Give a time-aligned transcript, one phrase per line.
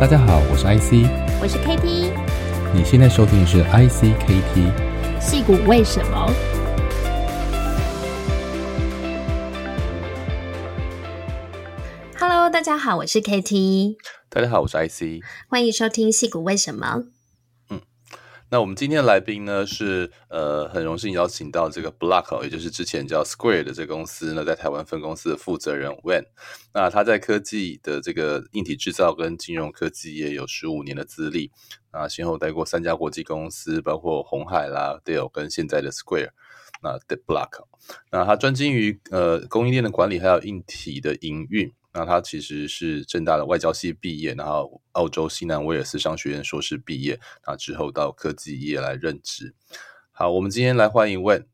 [0.00, 1.10] 大家好，我是 IC，
[1.42, 2.12] 我是 KT，
[2.72, 6.32] 你现在收听的是 IC KT，戏骨为什么
[12.16, 13.96] ？Hello，大家好，我是 KT，
[14.28, 17.02] 大家好，我是 IC，欢迎收听戏骨为什么。
[18.50, 26.24] 那我们今天的来宾呢是呃很荣幸邀请到这个 Block，也就是之前叫 Square 的这个公司呢，在台湾分公司的负责人 When。
[26.72, 31.50] 那他在科技的这个硬体制造跟金融科技也有十五年的资历
[31.90, 36.30] 啊，先后待过三家国际公司，包括红海啦、Dell 跟现在的 Square。
[36.80, 36.96] 那
[37.26, 37.64] Block，
[38.12, 41.72] 那他专精于呃供应链的管理，还有硬体的营运。
[41.92, 49.54] 那他其实是正大的外交系毕业，然后澳洲西南威尔斯商学院硕士毕业，那之后到科技业来任职。
[50.12, 51.44] 好，我们今天来欢迎 Wen。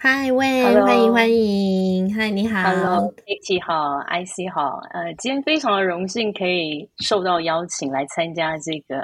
[0.00, 2.14] Hi Wen，欢迎欢迎。
[2.14, 2.62] Hi，你好。
[2.62, 4.80] ，Hello，Kitty 好，IC 好。
[4.92, 9.00] 呃，今天非常的荣幸可以受到邀请来参加这个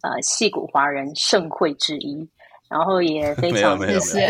[0.00, 2.26] 呃戏谷华人盛会之一，
[2.68, 4.26] 然后也 非常谢谢。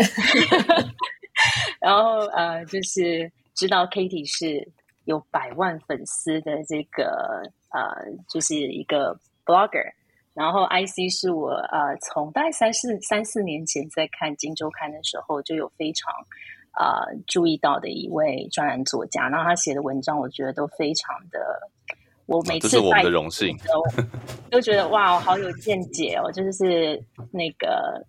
[1.79, 4.69] 然后呃，就是知道 Kitty 是。
[5.05, 9.91] 有百万粉丝的这个呃，就是一个 blogger，
[10.33, 16.13] 然后 IC 是我呃，从大概三四三四年前在看《金周刊》的时候就有非常
[16.79, 21.39] 呃注意到的一位专栏作家，然后他写的文章我觉得都非常的，
[22.25, 23.57] 我每次、啊、这是我们的荣幸，
[24.49, 28.05] 都觉得哇，好有见解哦，就是那个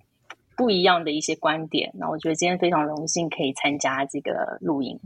[0.57, 1.91] 不一样的一些观点。
[1.95, 4.99] 那我觉得今天非常荣幸可以参加这个录音。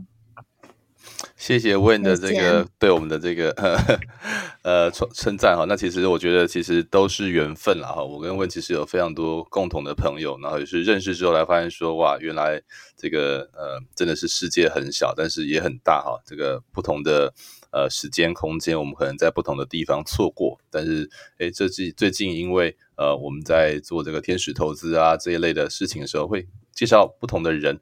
[1.35, 3.51] 谢谢 Win 的这个对我们的这个
[4.63, 8.03] 呃称称赞哈，那其实我觉得其实都是缘分了哈。
[8.03, 12.61] 我跟 Win 其实有非常多共同的朋友，然后也是认识之后来发现说哇，原来
[12.97, 16.19] 这个呃真的是世界很小，但是也很大哈。
[16.25, 17.33] 这个不同的
[17.71, 27.79] 呃时间空间，我们可能在不同的地方错过，但是诶，这是最近因为呃我们在做这个天使投资啊这一类的事情的时候，会介绍不同的人。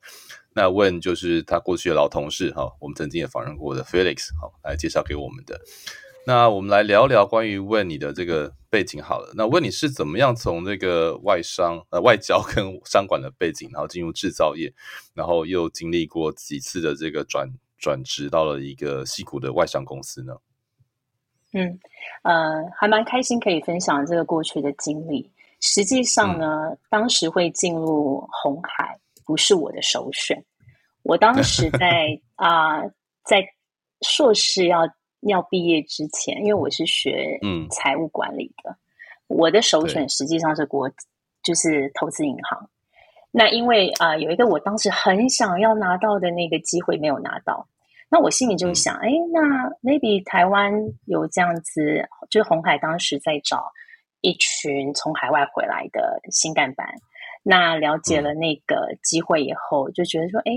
[0.57, 5.61] 那 Wen 就是他过去的老同事哈，我们曾经也访问过的 Felix 好，来介绍给我们的。
[6.25, 9.31] 那我们来聊聊关于 Wen 你的这个背景好了。
[9.35, 14.73] 那 Wen 你是怎么样从这个外商呃外交跟商管的背景，然后进入制造业，
[15.13, 17.47] 然后又经历过几次的这个转
[17.77, 20.33] 转职到了一个西谷的外商公司呢？
[21.53, 21.79] 嗯
[22.23, 25.31] 呃，还蛮开心可以分享这个过去的经历。
[25.59, 28.99] 实际上呢，嗯、当时会进入红海。
[29.27, 30.41] 不是我的首选。
[31.03, 32.91] 我当时在 啊、呃，
[33.25, 33.45] 在
[34.01, 34.87] 硕士要
[35.21, 38.77] 要毕业之前，因为我是学嗯财务管理的，嗯、
[39.27, 40.89] 我的首选实际上是国，
[41.43, 42.69] 就是投资银行。
[43.31, 47.67] 那因为啊、呃，有一个我当时很想要拿到的那个机会没有拿到，
[48.09, 49.41] 那我心里就想，哎、嗯，那
[49.81, 50.71] maybe 台湾
[51.05, 53.71] 有这样子，就是红海当时在找
[54.21, 56.87] 一群从海外回来的新干班。
[57.49, 60.51] 那了解了那个机会以后，嗯、就觉得说，哎，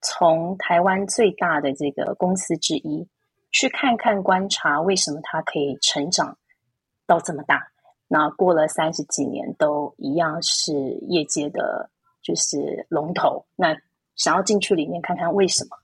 [0.00, 3.08] 从台湾最大的这个公司之一，
[3.50, 6.38] 去看看观察，为什么它可以成长
[7.04, 7.72] 到这么大？
[8.06, 10.72] 那过了三十几年，都一样是
[11.08, 11.90] 业界的，
[12.22, 13.44] 就是龙头。
[13.56, 13.76] 那
[14.14, 15.76] 想要进去里面看看为什么？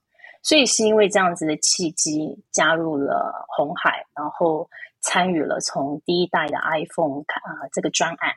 [0.44, 4.70] 所以是因为这样子的契机，加入了红海，然后
[5.00, 8.32] 参与了从第一代的 iPhone 啊、呃、这个专案。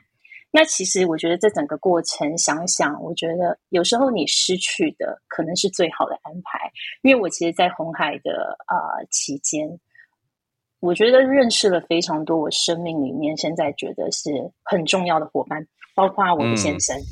[0.52, 6.58] 那其实我觉得这整个过程想想，我觉得有时候你失去的可能是最好的安排。
[7.02, 9.78] 因为我其实，在红海的啊、呃、期间，
[10.80, 14.28] 我觉得认识了非常多我生命里面现在觉得是
[14.64, 17.06] 很重要的伙伴，包括我的先生，嗯、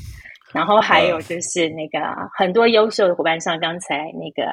[0.54, 2.00] 然后还有就是那个
[2.36, 4.50] 很多优秀的伙伴，像刚才那个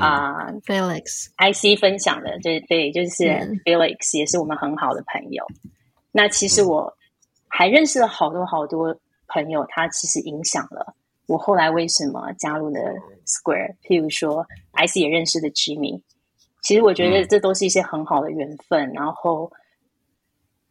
[0.00, 3.24] 啊、Felix IC 分享的，对对，就是
[3.64, 5.44] Felix 也是我们很好的朋友。
[5.64, 5.70] 嗯、
[6.12, 6.96] 那其实我。
[7.50, 8.96] 还认识了好多好多
[9.28, 10.94] 朋友，他其实影响了
[11.26, 12.80] 我后来为什么加入了
[13.26, 13.76] Square。
[13.82, 16.00] 譬如说，IC 也认识的 Jimmy，
[16.62, 19.52] 其实我觉得这都是一些很好的缘分，嗯、然后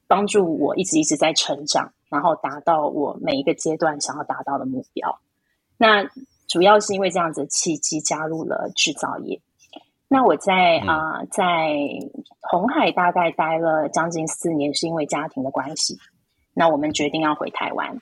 [0.08, 5.20] 帮助我一直一直在成长，然后达到我每一个阶段想要达到的目标。
[5.78, 6.04] 那
[6.48, 9.40] 主要是因为这样子的契机加入了制造业。
[10.08, 11.70] 那我在啊、嗯呃，在
[12.42, 15.96] 红海大概待了将近四年，是因为家庭的关系。
[16.60, 17.98] 那我们决定要回台湾，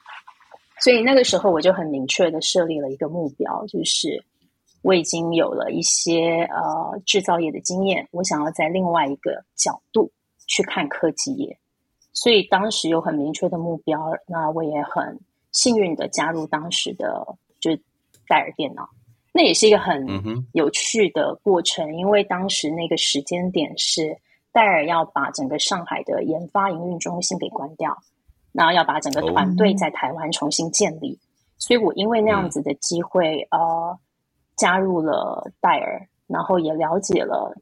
[0.80, 4.26] 所以那个时候我就很明确的设立了一个目标，就是
[4.82, 10.12] 我已经有了一些呃制造业的经验，我想要在另外一个角度
[10.48, 11.56] 去看科技业，
[12.14, 14.12] 所以当时有很明确的目标。
[14.26, 15.20] 那我也很
[15.52, 17.80] 幸运的加入当时的就是
[18.28, 18.90] 戴尔电脑，
[19.34, 20.04] 那也是一个很
[20.54, 24.18] 有趣的过程，因为当时那个时间点是。
[24.54, 27.96] 戴尔要把整个上海的研发营运中心给关掉，
[28.58, 31.14] 然后要把整个团队在台湾重新建立。
[31.14, 31.22] 哦、
[31.60, 34.00] 所以我因为那样子的机会，嗯、呃，
[34.56, 37.56] 加入了戴尔，然后也了解了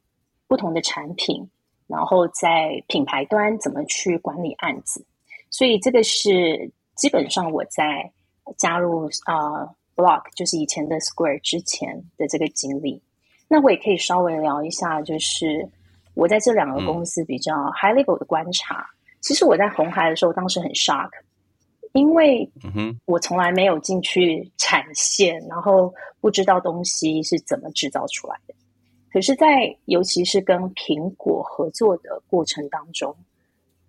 [0.48, 1.46] 不同的产品，
[1.86, 5.04] 然后在品牌端怎么去管理案子。
[5.50, 8.10] 所以这个是基本上我在
[8.56, 13.02] 加入啊、呃、Block，就是以前的 Square 之前的这个经历。
[13.48, 15.68] 那我也可以稍微聊一下，就是
[16.14, 18.80] 我在这两个公司比较 high level 的观察。
[18.80, 18.95] 嗯、
[19.26, 21.10] 其实我在红海的时候，当时很 shock，
[21.94, 22.48] 因为
[23.06, 28.54] 我从来没有进去产线，然后不知道东西是怎么制造出来的。
[29.10, 33.16] 可是，在尤其是跟苹果合作的过程当中，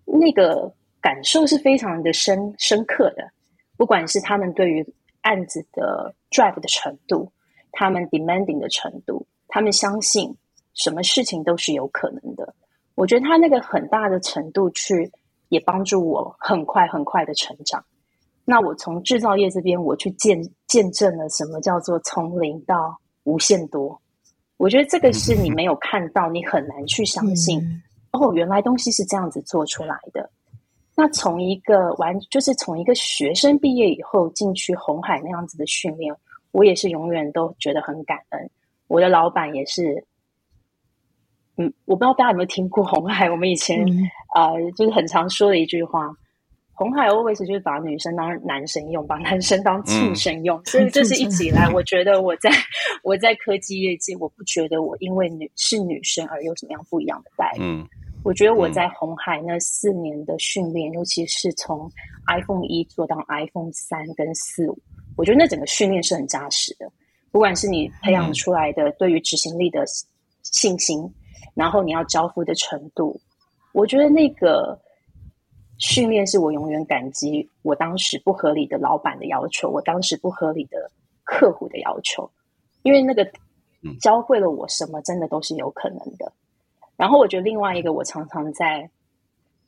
[0.04, 3.30] 那个感受是非常的深深刻的。
[3.76, 4.84] 不管是他们对于
[5.20, 7.30] 案子的 drive 的程度，
[7.70, 9.24] 他们 demanding 的程度。
[9.46, 10.34] 他们相信
[10.74, 12.52] 什么事情都是有可能的。
[12.96, 15.08] 我觉得他那个很大的程度去
[15.48, 17.84] 也帮助我很快很快的成长。
[18.44, 24.00] 那我从制造业这边，我去见见证了什么叫做从零到无限多。
[24.56, 27.60] 我觉得这个是你没有看到，你很难去相信。
[28.12, 30.30] 哦，原来东西是这样子做出来的。
[30.96, 36.12] 那从一个完，就是从一个学生毕业以后进去红海那样子的训练，
[36.50, 38.50] 我也是永远都觉得很感恩。
[38.88, 40.04] 我的老板也是，
[41.56, 43.30] 嗯，我不知道大家有没有听过红海。
[43.30, 43.86] 我们以前
[44.38, 46.08] 呃，就是很常说的一句话：
[46.74, 50.56] 红海 always 就是把女生当男生用，把男生当畜生用。
[50.58, 52.50] 嗯、所以这是一直以来， 我觉得我在
[53.02, 57.62] 我在科技业界，我不觉得我因为女是女生而有什么样不一样的待遇。
[57.62, 57.84] 嗯，
[58.22, 61.90] 我觉得我在红海那四年的训练，尤其是从
[62.28, 64.78] iPhone 一做到 iPhone 三跟四五，
[65.16, 66.90] 我觉得那整个训练是很扎实的。
[67.32, 69.84] 不管是你培养出来的对于执行力的
[70.42, 71.12] 信心，嗯、
[71.54, 73.20] 然后你要交付的程度，
[73.78, 74.76] 我觉得那个
[75.78, 77.48] 训练是我永远感激。
[77.62, 80.90] 我当时不合理的老板的要求，我当时不合理的
[81.22, 82.28] 客户的要求，
[82.82, 83.24] 因为那个
[84.00, 86.26] 教会了我什么，真的都是有可能的。
[86.26, 88.90] 嗯、然后我觉得另外一个，我常常在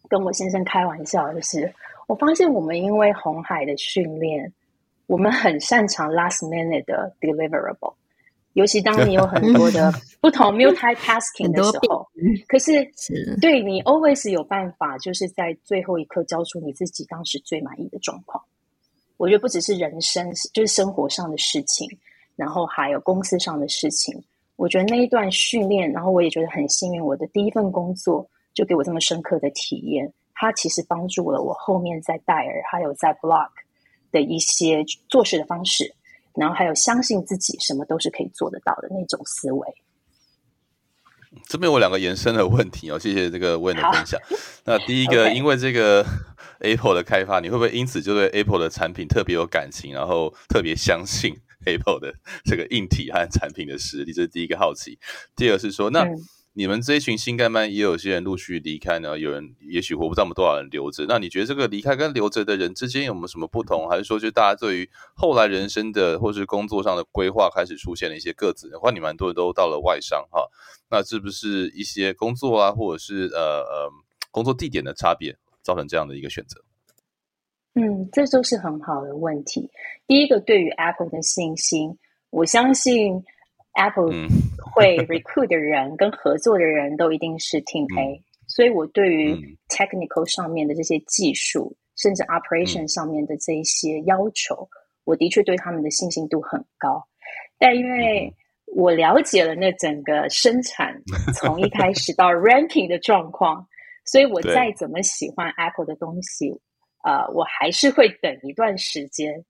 [0.09, 1.73] 跟我先生开玩笑，就是
[2.09, 4.53] 我发现我们因为红海的训练。
[5.07, 7.95] 我们很擅长 last minute 的 deliverable，
[8.55, 12.07] 尤其当你有很多的 不同 multitasking 的时候，
[12.49, 18.43] 可是，是对你 always 有办法，就是在最后一刻交出你自己当时最满意的状况。
[19.17, 21.89] 我觉得不只是人生，就是生活上的事情，
[22.37, 24.15] 然后还有公司上的事情。
[24.57, 33.51] 我觉得那一段训练，然后我也觉得很幸运，我的第一份工作就给我这么深刻的体验，它其实帮助了我后面在戴尔还有在 Block。
[34.13, 35.95] 的一些做事的方式，
[36.35, 39.67] 然后还有相信自己什么都是可以做得到的那种思维。
[41.49, 44.21] 这边我两个延伸的问题哦，谢谢这个 Win 的分享。
[44.65, 46.05] 那第一个.因为这个
[46.61, 51.37] Apple 的开发，你会不会因此就对 Apple 的产品特别有感情，然后特别相信
[51.67, 54.13] Apple 的这个硬体和产品的实力？
[54.13, 54.99] 这是第一个好奇。
[55.37, 56.03] 第二个是说，那。
[56.03, 56.17] 嗯
[56.53, 61.07] 你们这一群新干班也有些人陆续离开呢，有人也许活不到我们多少人留着。
[61.09, 63.89] 那你觉得这个离开跟留着的人之间有没有什么不同？
[63.89, 70.45] 还是说，就大家对于后来人生的或是工作上的规划开始出现了一些各自的话，你蛮多人都到了外商哈，
[70.91, 73.91] 那是不是一些工作啊，或者是呃呃
[74.33, 76.61] 工作地点的差别，造成这样的一个选择？
[77.75, 79.71] 嗯，这都是很好的问题。
[80.09, 81.97] 第一个，对于 Apple 的信心，
[82.31, 83.25] 我相信。
[83.75, 84.11] Apple
[84.75, 89.35] 会 recruit 的人跟合作的人都一定是 Team A，嗯、所以我对于
[89.69, 94.69] technical 上面的这些技术，嗯、甚至 operation 上面的这一些要求，嗯、
[95.05, 97.05] 我的确对他们的信心度很高。
[97.59, 98.33] 但因为
[98.75, 101.01] 我了解了那整个生产
[101.35, 103.67] 从一开始到 ranking 的状况，
[104.05, 106.61] 所以我再怎么喜欢 Apple 的东西，对
[107.05, 109.45] 呃，我还是会等一段时间。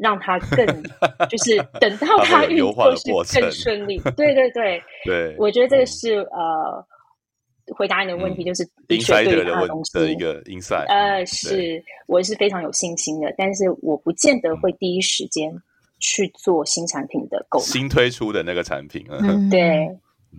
[0.00, 0.66] 让他更，
[1.28, 3.98] 就是等到他运作是更顺利。
[4.16, 6.82] 对对对， 对，我觉得这个是呃，
[7.76, 10.86] 回答你的问题，就是的确对他的东西的一个 inside，。
[10.86, 15.52] 呃，是，我是非常有信心的，但是我不见得会第一时间
[15.98, 19.06] 去做新产品的购买，新推出的那个产品。
[19.10, 19.86] 嗯，对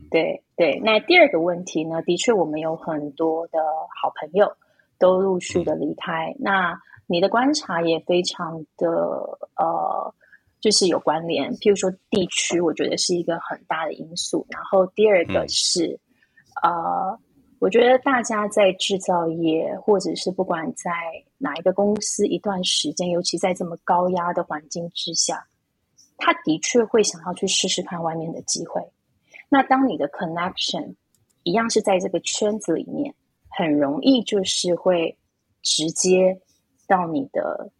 [0.10, 0.82] 对对。
[0.84, 2.02] 那第二个问题呢？
[2.02, 3.60] 的确，我们有很多的
[4.02, 4.52] 好朋友
[4.98, 6.34] 都陆续的离开。
[6.40, 6.76] 那
[7.12, 8.88] 你的观察也非常的
[9.58, 10.16] 呃，
[10.62, 11.54] 就是有关联。
[11.56, 14.48] 譬如说地区，我觉得是一个很大的因素。
[14.50, 16.00] 然后第二个是，
[16.64, 17.20] 嗯、呃，
[17.60, 20.90] 我觉得大家在制造业，或者是不管在
[21.38, 25.46] 哪一个公司一段时间，尤其在这么高压的环境之下，
[26.16, 28.82] 他的确会想要去试试看外面的机会。
[29.50, 30.96] 那当你的 connection
[31.44, 33.14] 一样是在这个圈子里面，
[33.50, 35.18] 很容易就是会
[35.62, 36.40] 直接
[36.92, 37.72] 到你的，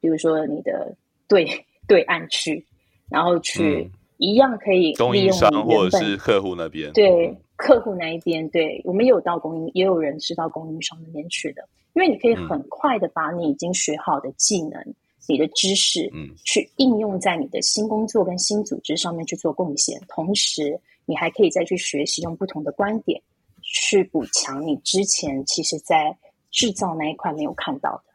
[0.00, 0.94] 比如说你的
[1.26, 1.44] 对
[1.88, 2.64] 对岸去，
[3.10, 14.94] 然后去、嗯、一样可以供应商或者是客户那边，对客户那一边，对我们也有到供应，也有人是到供应商那边去的，因为你可以很快的把你已经学好的技能、嗯、
[15.28, 20.80] 你的知识，嗯，去应用在你的新工作跟新组织上面去做贡献，同时。
[21.06, 23.20] 你还可以再去学习，用不同的观点
[23.62, 26.16] 去补强你之前其实在
[26.52, 28.09] 制造那一块没有看到的，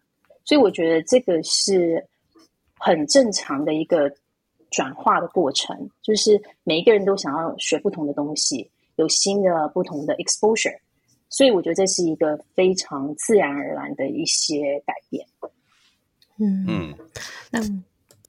[0.45, 2.05] 所以我觉得这个是
[2.77, 4.09] 很正常的一个
[4.71, 10.77] 转化的过程，就是每一个人都想要学不同的东西，有新的不同的 exposure，
[11.29, 15.27] 所以我觉得这是一个非常自然而然的一些改变。
[16.37, 16.95] 嗯嗯，
[17.51, 17.59] 那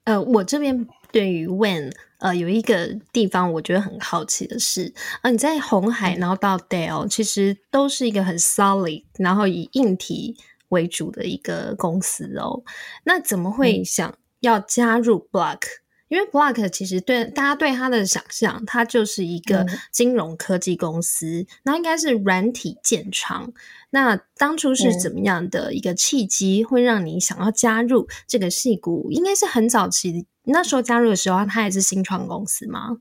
[0.04, 1.92] 呃，我这边对于 When。
[2.18, 10.34] 呃，有一个地方我觉得很好奇的是，啊，你在红海，然后到 Dell，其实都是一个很 solid，然后以硬体
[10.68, 12.62] 为主的一个公司哦。
[13.04, 15.58] 那怎么会想要加入 Block？
[15.58, 23.52] 嗯，因为 Block 其实对大家对它的想象，它就是一个金融科技公司，那、嗯、应该是软体建厂。
[23.90, 29.10] 那当初是怎么样的一个契机，会让你想要加入这个戏股？
[29.10, 30.26] 应该是很早期。
[30.44, 32.98] 那时候加入的时候，它也是新创公司吗？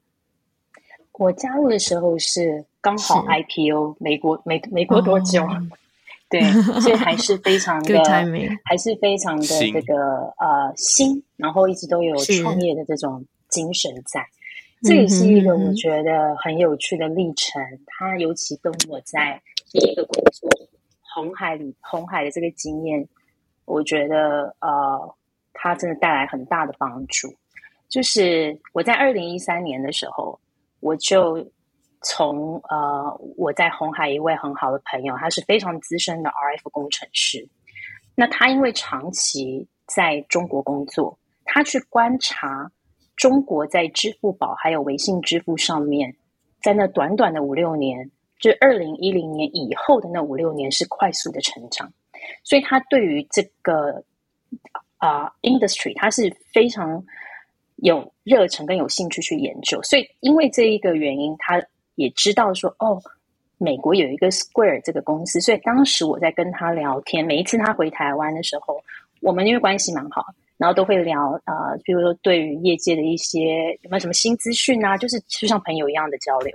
[1.17, 5.61] 我加入的时候是刚好 IPO，美国没没过多久，哦、
[6.29, 6.41] 对，
[6.81, 8.03] 所以还是非常 的
[8.63, 9.95] 还是非常的这个
[10.37, 14.25] 呃新，然后一直都有创业的这种精神在。
[14.81, 17.61] 这也是一个我觉得很有趣的历程。
[17.85, 19.41] 它尤其跟我在
[19.71, 20.49] 第一个工作
[21.13, 23.07] 红海里红海的这个经验，
[23.65, 25.15] 我觉得呃。
[25.57, 27.33] 它真的带来很大的帮助。
[27.87, 30.37] 就是我在二零一三年的时候，
[30.81, 31.49] 我就
[32.05, 37.45] 从呃我在红海一位很好的朋友，他是非常资深的 RF 工程师。
[38.15, 42.71] 那他因为长期在中国工作，他去观察
[43.15, 46.15] 中国在支付宝还有微信支付上面，
[46.61, 48.09] 在那短短的五六年，
[48.39, 51.91] 就二零一零年以后的那五六年是快速的成长，
[52.43, 54.03] 所以他对于这个。
[54.97, 57.03] 啊、industry，他是非常
[57.75, 61.61] 有热忱跟有兴趣去研究，所以因为这一个原因，他
[61.95, 63.01] 也知道说，哦，
[63.57, 68.81] 美国有一个 Square 这个公司，所以当时我在跟他聊天，每一次他回台湾的时候，
[69.21, 70.25] 我们因为关系蛮好，
[70.57, 76.53] 然后都会聊啊、呃，比如说对于业界的一些有没有什么新资讯啊，就是就像朋友一样的交流。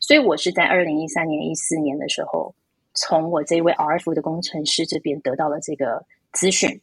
[0.00, 2.54] 所以我是在二零一三年、一四年的时候，
[2.94, 6.80] 从我这位 RF 的工程师这边得到了这个资讯。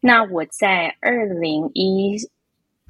[0.00, 2.16] 那我在二零一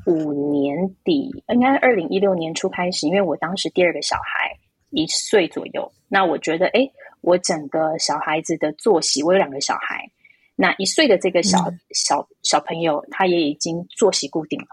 [0.06, 4.56] 五年底，应该二零一六年初开始，因为我当时第二个小孩
[4.90, 6.88] 一岁左右，那我觉得，哎，
[7.20, 10.10] 我整个小孩子的作息，我有两个小孩，
[10.56, 14.68] 那一岁的这个小、嗯、小小朋友，他也已经作息固定了，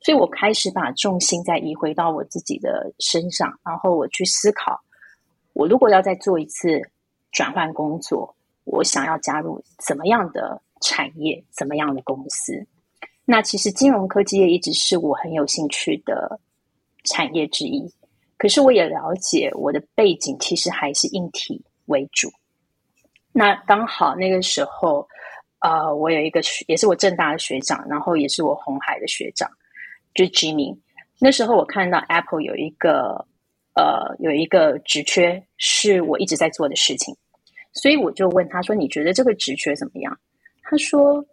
[0.00, 4.78] 所以我开始把重心再移回到我自己的身上，然后我去思考，
[5.54, 6.82] 我如果要再做一次
[7.32, 12.66] 转换工作，我想要加入怎么样的产业怎么样的公司？
[13.24, 16.38] 那其实金融科技业一直是我很有兴趣的
[17.04, 17.90] 产业之一。
[18.36, 22.30] 可是我也了解我的背景其实还是硬体为主。
[23.32, 25.08] 那刚好那个时候，
[25.60, 29.50] 呃，我有一个也是我正大的学长，然后也是我红海的学长，
[30.14, 30.76] 就是 Jimmy。
[31.18, 33.26] 那时候我看到 Apple 有一个
[33.74, 37.16] 呃有一个职缺，是我一直在做的事情，
[37.72, 40.18] 所以我就问他说：“你觉得这个职缺怎么样？”
[40.62, 41.24] 他说，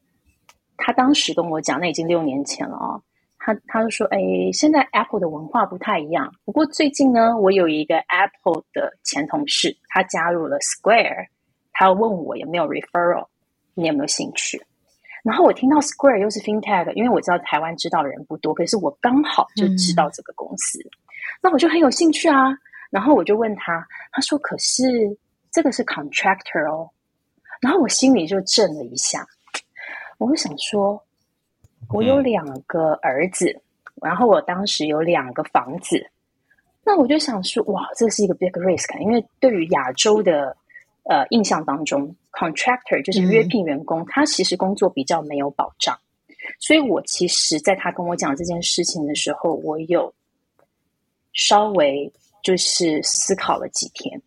[0.83, 3.03] 他当时跟我讲，那已经六年前了啊、哦。
[3.43, 4.19] 他他就说，哎，
[4.53, 6.31] 现在 Apple 的文化不太一样。
[6.45, 11.27] 不过最近呢，我有一个 Apple 的前同事，他加入了 Square，
[11.71, 13.25] 他要问我有没有 referral，
[13.73, 14.61] 你有没有兴趣？
[15.23, 20.89] 然后我听到 Square 又是 FinTech，因为我知道台湾知道的人不多，可是我刚好就知道这个公司，嗯、
[21.41, 22.55] 那我就很有兴趣啊。
[22.91, 24.83] 然后我就问他，他说，可是
[25.51, 26.89] 这个是 contractor 哦。
[27.59, 29.25] 然后我心里就震了一下，
[30.21, 31.03] 我会想说，
[31.89, 33.61] 我有两个儿子，嗯、
[34.03, 36.11] 然后我当时有两个房子，
[36.83, 40.55] 那我就想说，哇，这是一个 big risk，因为对于亚洲的
[41.05, 45.97] 呃印象当中，contractor 就是约聘员工，嗯、他其实工作比较没有保障，
[46.59, 50.13] 所以我其实在他跟我讲这件事情的时候，我有
[51.33, 52.13] 稍微
[52.43, 54.21] 就是思考了几天。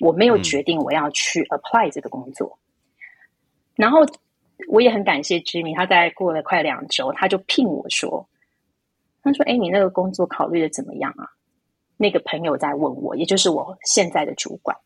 [0.00, 4.00] 我没有决定我要去 apply 这个工作，嗯、然后
[4.68, 8.26] 我也很感谢 Jimmy，他在过了快两周，他就聘我说，
[9.22, 11.28] 他说：“哎，你那个工作考虑的怎么样啊？
[11.96, 14.76] 那个朋友在问我，也就是我现在的主管。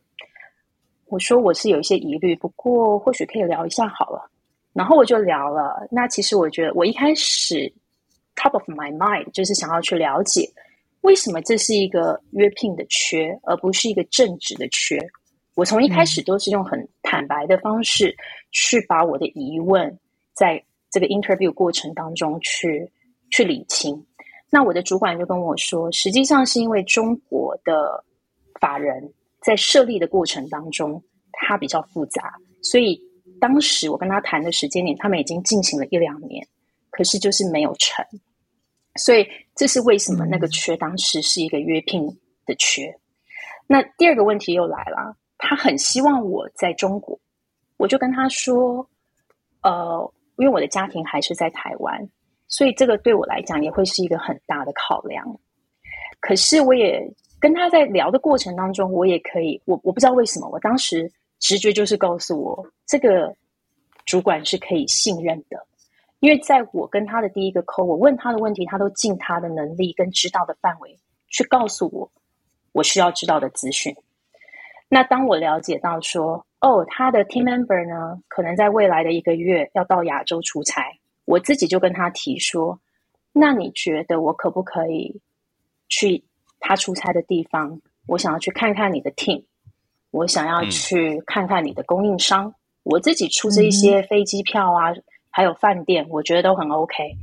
[1.06, 4.30] 我说我是有一些疑虑，不过或许可以聊一下好了。
[4.74, 5.86] 然后我就聊了。
[5.90, 7.72] 那其实我觉得，我一开始
[8.36, 10.46] top of my mind 就是想要去了解，
[11.00, 14.98] 为什么这是一个约聘的缺，而不是一个正职的缺。
[15.58, 18.16] 我从一开始都是用很坦白的方式
[18.52, 19.98] 去把我的疑问，
[20.32, 22.88] 在这个 interview 过程当中去
[23.32, 24.06] 去理清。
[24.50, 28.04] 那我的主管就跟我说，实际上是因为中国的
[28.60, 29.12] 法人。
[29.40, 31.00] 在设立的过程当中，
[31.30, 33.00] 它比较复杂，所以
[33.40, 36.44] 当时我跟他谈的时间点，他们已经进行了一两年，
[36.90, 38.04] 可是就是没有成，
[38.96, 39.24] 所以
[39.54, 42.04] 这是为什么那个缺当时是一个约聘
[42.46, 42.92] 的缺。
[43.68, 47.18] 那第二个问题又来了，他很希望我在中国，
[47.78, 48.86] 我就跟他说，
[49.62, 52.06] 呃，因为我的家庭还是在台湾，
[52.48, 55.24] 所以这个对我来讲也会是一个很大的考量。
[56.20, 57.10] 可是我也。
[57.40, 63.32] 跟他在聊的过程当中，我也可以，我我不知道为什么，我当时直觉就是告诉我，这个
[64.06, 65.64] 主管是可以信任的，
[66.18, 72.10] 因为在我跟他的第一个 call，我问他的问题，他都尽他的能力跟知道的范围去告诉我
[72.72, 73.94] 我需要知道的资讯。
[74.88, 80.82] 那当我了解到说，哦，他的 team member 呢，可能在未来的一个月要到亚洲出差，
[81.24, 82.80] 我自己就跟他提说，
[83.32, 85.20] 那你觉得我可不可以
[85.88, 86.24] 去？
[86.60, 89.44] 他出差的地方，我想要去看看你的 team，
[90.10, 97.14] 我想要去看看你的供应商，嗯、我自己出这一些飞机票啊，嗯、还有饭店，我觉得都很 OK。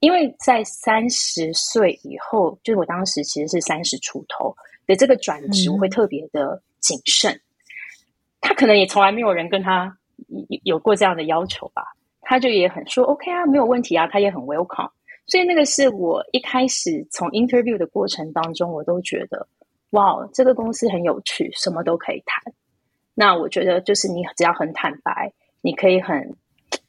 [0.00, 4.54] 因为在三十岁以后，就是我当时其实是三十出头
[4.86, 7.32] 的这个转职，我会特别的谨慎。
[7.32, 7.40] 嗯、
[8.40, 9.96] 他可能也从来没有人跟他
[10.64, 11.82] 有过这样的要求吧，
[12.20, 14.90] 他就也很说 OK 啊，没有问题啊，他也很 welcome。
[15.26, 19.46] 所以那个是我一开始从 interview 的过程当中，我都觉得，
[19.90, 22.52] 哇，这个公司很有趣，什么都可以谈。
[23.14, 26.36] 那我觉得就是你只要很坦白，你可以很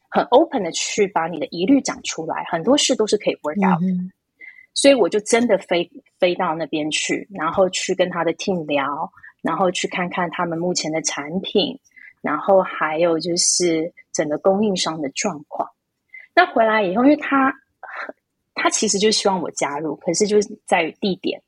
[0.10, 3.88] 很 open 的去把你的疑虑讲出来，很多事都是可以 work out 的。
[3.88, 4.12] 嗯、
[4.74, 11.80] 所以我就真的飞飞到那边去，然后去跟他的 team 聊，然后去看看他们目前的产品，
[12.22, 15.70] 然后还有就是整个供应商的状况。
[16.36, 17.54] 那回来以后，因为他。
[18.56, 21.42] 他其实就希望我加入，可是就是在于地点，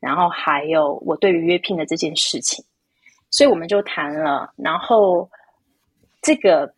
[0.00, 2.62] 然后还有我对于约聘的这件事情，
[3.30, 4.52] 所以我们就谈了。
[4.56, 5.30] 然后
[6.20, 6.74] 这个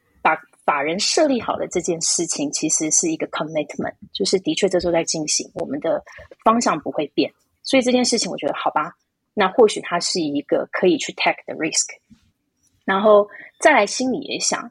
[0.71, 6.01] 法人设立好的这件事情，其实是一个 commitment，就是的确这都在进行，我们的
[6.45, 7.29] 方向不会变。
[7.65, 8.95] 所以这件事情，我觉得好吧，
[9.35, 11.89] 那或许它是一个可以去 take 的 risk。
[12.85, 13.29] 然后
[13.59, 14.71] 再来，心里也想，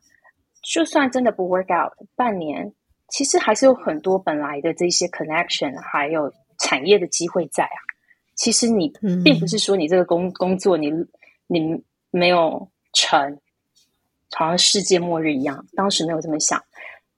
[0.63, 2.73] 就算真的不 work out，半年。
[3.09, 7.79] 其实还是有很多本来的这些 connection，还有产业的机会在啊。
[8.35, 8.87] 其实你
[9.21, 10.89] 并不是说你这个工工作你
[11.47, 13.37] 你没有成，
[14.31, 15.65] 好像世界末日一样。
[15.75, 16.61] 当时没有这么想。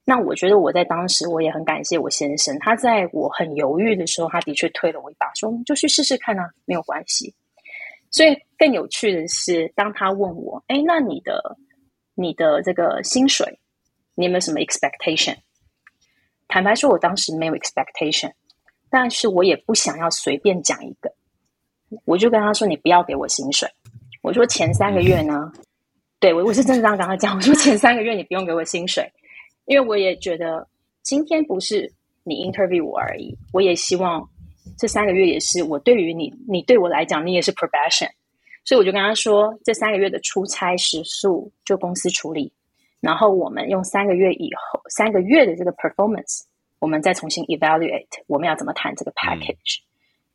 [0.03, 7.33] 那我觉得我在当时我也很感谢我先生，他在我很犹豫的时候，他的确推了我一把，说就去试试看啊，没有关系。
[8.09, 11.55] 所以更有趣的是，当他问我，哎，那你的
[12.15, 13.59] 你的这个薪水，
[14.15, 15.37] 你有没有什么 expectation？
[16.47, 18.33] 坦白说，我当时没有 expectation，
[18.89, 21.13] 但是我也不想要随便讲一个，
[22.03, 23.69] 我就跟他说：“你不要给我薪水。”
[24.21, 25.49] 我说：“前三个月呢？”
[26.21, 27.35] 对，我我是真的这样跟他讲。
[27.35, 29.11] 我说：“前三个月你不用给我薪水，
[29.65, 30.65] 因为我也觉得
[31.01, 31.91] 今天不是
[32.23, 34.23] 你 interview 我而已，我也希望
[34.77, 38.07] 这三个月也是我对于你，你对我来讲你也是 profession，
[38.63, 42.53] 所以我就跟他说：这三个月的出差时数就公司处理。”
[43.01, 46.43] 然后我们用三个月以后三个月的这个 performance，
[46.77, 49.79] 我们再重新 evaluate，我们要怎么谈这个 package？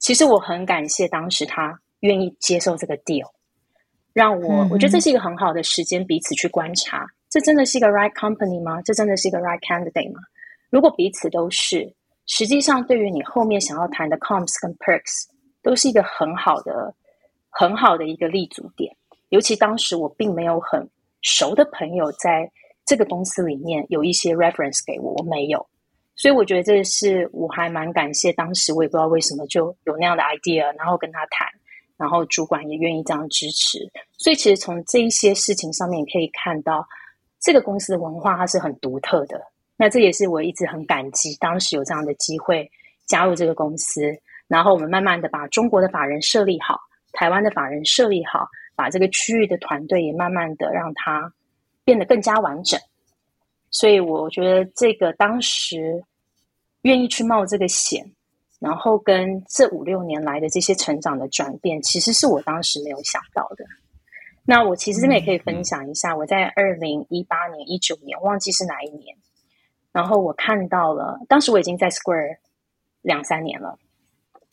[0.01, 3.31] 其实我很感谢当时他愿意接受这个 deal，
[4.17, 8.81] 让我、嗯、我觉得这是一个很好的时间，彼此去观察，这真的是一个 right company 吗？
[8.81, 10.21] 这真的是一个 right candidate 吗？
[10.71, 11.93] 如果彼此都是，
[12.25, 15.29] 实际上对于你后面想要谈的 comps 跟 perks，
[15.63, 16.95] 都是一个很好的
[17.51, 18.97] 很好的一个立足点。
[19.29, 20.89] 尤其当时我并没有很。
[21.23, 22.49] 熟的朋友在
[22.85, 25.67] 这个公司里面有一些 reference 给我，我没有，
[26.15, 28.33] 所以我觉得这是我还蛮感谢。
[28.35, 31.49] 当时我也不知道为什么就有那样的 idea，然后跟他谈，
[31.97, 33.79] 然后主管也愿意这样支持。
[34.17, 36.87] 所以其实从这一些事情上面可以看到，
[37.41, 39.41] 这个公司的文化它是很独特的。
[39.77, 42.71] 那这也是我一直很感激，当时有这样的机会
[43.07, 44.03] 加入这个公司，
[44.49, 46.79] 然后我们慢慢的把中国的法人设立好，
[47.13, 48.49] 台湾的法人设立好。
[48.79, 51.33] 把这个区域的团队也慢慢的让它
[51.83, 52.79] 变得更加完整，
[53.71, 56.05] 所以我觉得这个当时
[56.83, 58.05] 愿意去冒这个险，
[58.67, 63.65] 然后跟这五六年来的这些成长的转变，其实是我当时没有想到的。
[64.45, 69.17] 那我其实这边也可以分享一下，我在二零一八年、一九年，忘记是哪一年，
[69.93, 72.39] 然后我看到了，当时我已经在 Square
[73.03, 73.79] 两三年了，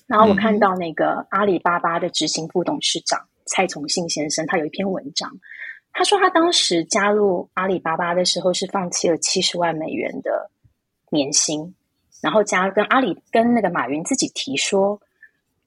[0.05, 5.27] 然后我看到那个阿里巴巴的执行副董事长蔡崇信先生，他有一篇文章，
[5.91, 10.51] 他说他当时加入阿里巴巴的时候是放弃了七十万美元的
[11.09, 11.73] 年薪。
[12.23, 14.97] 然后加跟阿里跟那个马云自己提说，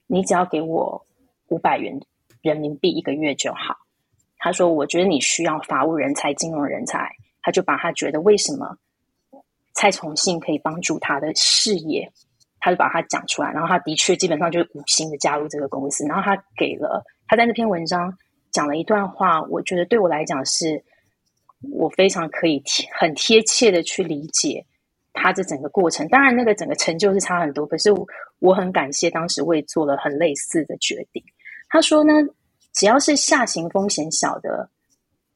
[0.07, 1.05] 你只要给我
[1.49, 2.01] 五百元
[2.41, 3.77] 人民币一个月就好。
[4.39, 7.11] 他说，我觉得你需要法务人才、金融人才。
[7.43, 8.75] 他就把他觉得为什么
[9.75, 12.11] 蔡崇信可以帮助他的事业，
[12.59, 13.53] 他就把他讲出来。
[13.53, 16.07] 然后他的确基本上就是无心的加入这个公司。
[16.07, 18.17] 然后他给了他在那篇文章
[18.51, 20.83] 讲了一段话，我觉得对我来讲是
[21.71, 24.65] 我非常可以贴很贴切的去理解。
[25.17, 27.91] 他这整个过程，当然那个整个成就是差很多，可是
[28.39, 31.25] 我，很感谢当时我也做了很类似的决定。
[31.69, 32.13] 他说呢，
[32.73, 34.69] 只要是下行风险小的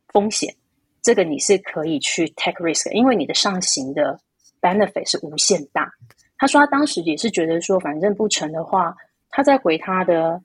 [0.08, 0.54] 风险，
[1.02, 4.20] 这个你是可以去 take risk，因为你的上行的
[4.60, 5.90] benefit 是无限大。
[6.38, 8.94] 他说他当时也是觉得说，反正不成的话，
[9.30, 10.40] 他再回他的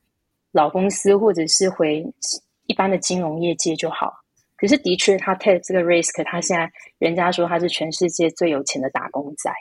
[0.51, 2.05] 老公司，或者是回
[2.65, 4.24] 一般的金融业界就好。
[4.57, 9.51] 可是，的确，他 take 这个 risk，他现在人家说他是全世界最有钱的打工仔。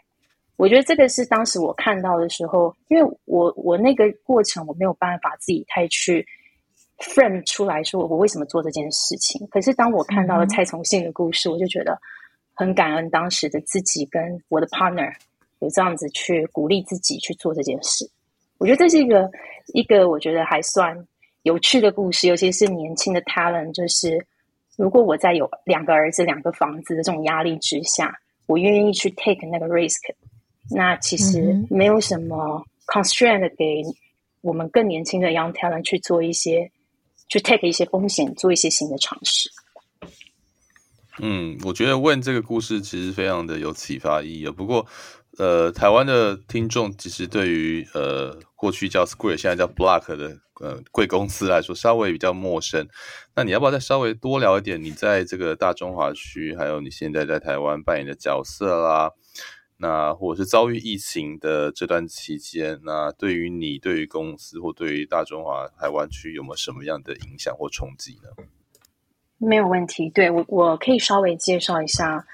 [0.57, 6.25] 我觉得这个是当时我看到的时候，因为我我那个过程我没有办法自己太去
[6.99, 9.45] frame 出来说我为什么做这件事情。
[9.49, 12.01] 可是当我看到了蔡崇信的故事，我就觉得
[12.53, 15.13] 很感恩当时的自己跟我的 partner
[15.59, 18.09] 有这样子去鼓励自己去做这件事。
[18.59, 19.29] 我觉得这是一个
[19.73, 20.97] 一个我觉得还算
[21.43, 24.25] 有趣的故事，尤其是年轻的 talent 就是。
[24.77, 30.01] 如果我在有两个儿子、两个房子的这种压力之下，我愿意去 take 那个 risk，
[30.71, 33.83] 那其实没有什么 constraint 给
[34.41, 36.71] 我们更年轻的 young talent 去做一些，
[37.29, 39.49] 去 take 一些风险，做一些新的尝试。
[41.21, 44.49] 嗯，我觉得问这个故事其实非常的有启发意义。
[44.51, 44.85] 不过，
[45.39, 50.39] 呃，台湾的听众其实对于呃过去叫 Square，现在叫 Block 的。
[50.61, 52.89] 呃，贵公司来说稍微比较陌生，
[53.35, 54.81] 那你要不要再稍微多聊一点？
[54.81, 59.11] 你在这个大中华区，还有你现在在台湾扮演的角色啦，
[59.79, 68.45] 那或者是遭遇疫情的这段期间，那对于你、对于公司或对于大中华台湾区有没有什么样的影响或冲击呢？
[69.39, 72.25] 没有问题，对，我我可以稍微介绍一下，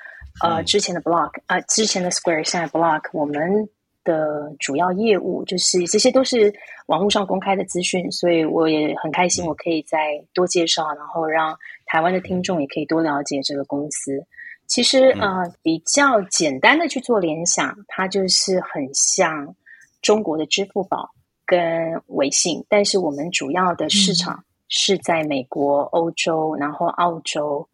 [0.43, 3.69] 呃，之前的 Block 啊、呃，之前的 Square，现在 Block，我们。
[4.03, 6.51] 的主要业务就是这些，都是
[6.87, 9.99] 网络上公开的资讯，所以我也很开心，我可以再
[10.33, 14.27] 多介绍，然后让台湾的听众也可以多了解这个公司。
[14.67, 19.55] 其实，呃，比较简单的去做联想，它就是很像
[20.01, 21.11] 中国的支付宝
[21.45, 27.69] 跟微信，但是我们主要的市场是在美国、欧洲，然后澳洲，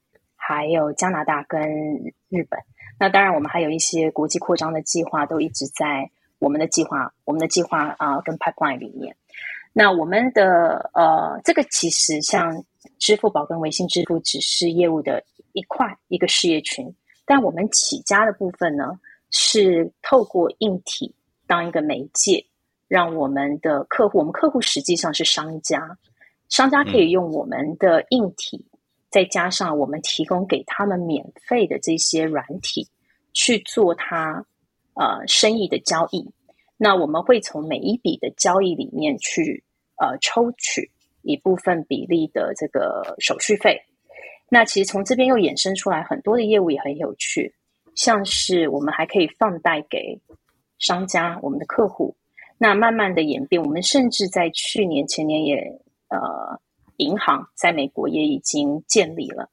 [0.47, 1.61] 还有加拿大跟
[2.29, 2.61] 日本。
[2.99, 6.11] 那当然，我们还有一些国际扩张的计划，都一直在。
[6.39, 9.17] 我们的计划，我们的计划啊、呃，跟 pipeline 里面，
[9.73, 12.63] 那我们的呃，这个其实像
[12.99, 21.15] 支付宝跟微信支付只是业务的一块一个事业群，但我们起家的部分呢，是透过硬体
[21.47, 22.45] 当一个媒介，
[22.87, 25.97] 让我们的客户，我们客户实际上是商家，
[26.51, 28.76] 商家可以用我们的硬体，嗯、
[29.11, 32.89] 再加上我们提供给他们免费的这些软体
[33.33, 34.45] 去做他。
[34.99, 36.27] 呃，生意的交易，
[36.79, 39.63] 那我们会从每一笔的交易里面去
[40.01, 40.91] 呃抽取
[41.21, 43.79] 一部分比例的这个手续费。
[44.49, 47.55] 那其实从这边又衍生出来很多的业务也很有趣，
[47.95, 50.19] 像是我们还可以放贷给
[50.79, 52.17] 商家，我们的客户。
[52.57, 55.57] 那慢慢的演变，我们甚至在去年前年也
[56.09, 56.59] 呃，
[56.99, 59.51] 银行在美国也已经建立了。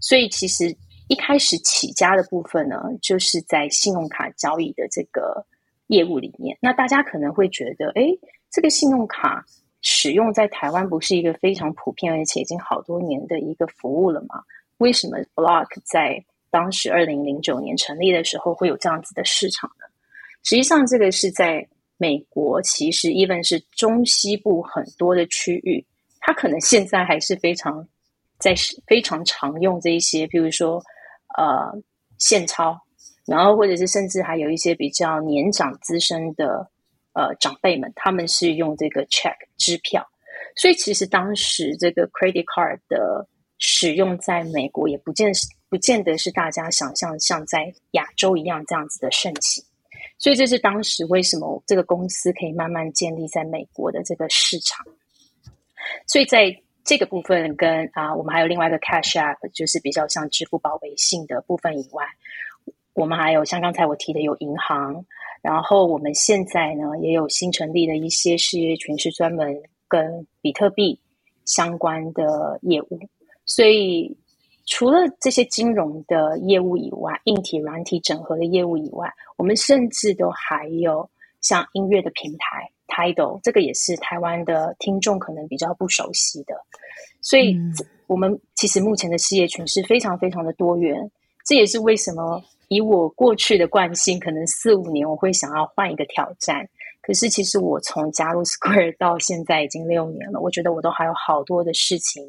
[0.00, 0.76] 所以其实。
[1.08, 5.46] 一开始起家的部分呢，就是在信用卡交易的这个
[5.86, 6.58] 业务里面。
[6.60, 8.10] 那大家可能会觉得，诶，
[8.50, 9.46] 这个信用卡
[9.82, 14.42] 使用在台湾不是一个非常普遍，而且已经好多年的一个服务了吗？
[14.78, 19.86] 为什么 Block 在当时二零零九年成立的时候会有这样子的市场呢？
[20.42, 21.64] 实际上，这个是在
[21.98, 25.86] 美国，其实 even 是中西部很多的区域，
[26.26, 27.86] 他可能现在还是非常
[28.40, 28.52] 在
[28.88, 30.82] 非常常用这一些，比如说。
[31.36, 31.70] 呃，
[32.16, 32.80] 现钞，
[33.26, 36.66] 然后或者是甚至还有一些比较年长资深的
[37.12, 40.02] 呃长辈们，他们是用这个 check 支票，
[40.56, 45.30] 所以其实当时这个 credit card 的使用在美国也不见
[45.68, 49.62] 不见得是大家想象像在亚洲一样这样子的盛行，
[50.16, 54.86] 所以这是当时为什么这个公司可以慢慢建立在美国的这个市场。
[56.06, 62.04] 所以在这个部分跟啊，我们还有另外一个 Cash App，就是比较像支付宝、微信的部分以外，
[62.94, 65.04] 我们还有像刚才我提的有银行，
[65.42, 70.98] 然后我们现在呢也有新成立的一些事业群，是专门跟比特币
[71.44, 73.00] 相关的业务。
[73.44, 74.16] 所以
[74.66, 81.08] 除了这些金融的业务以外，硬体、软体整合的业务以外，我们甚至都还有
[81.46, 82.70] 像音乐的平台。
[82.88, 86.54] Tidal 这个也是台湾的听众可能比较不熟悉的，
[87.20, 87.58] 所以
[88.06, 91.10] 我们其实目前的事业群是非常非常的多元。
[91.44, 96.66] 这也是为什么以我过去的惯性，可能四五年我会想要换一个挑战。
[97.02, 102.22] 可是其实我从加入 Square 到现在已经六年了，我觉得我都还有好多的事情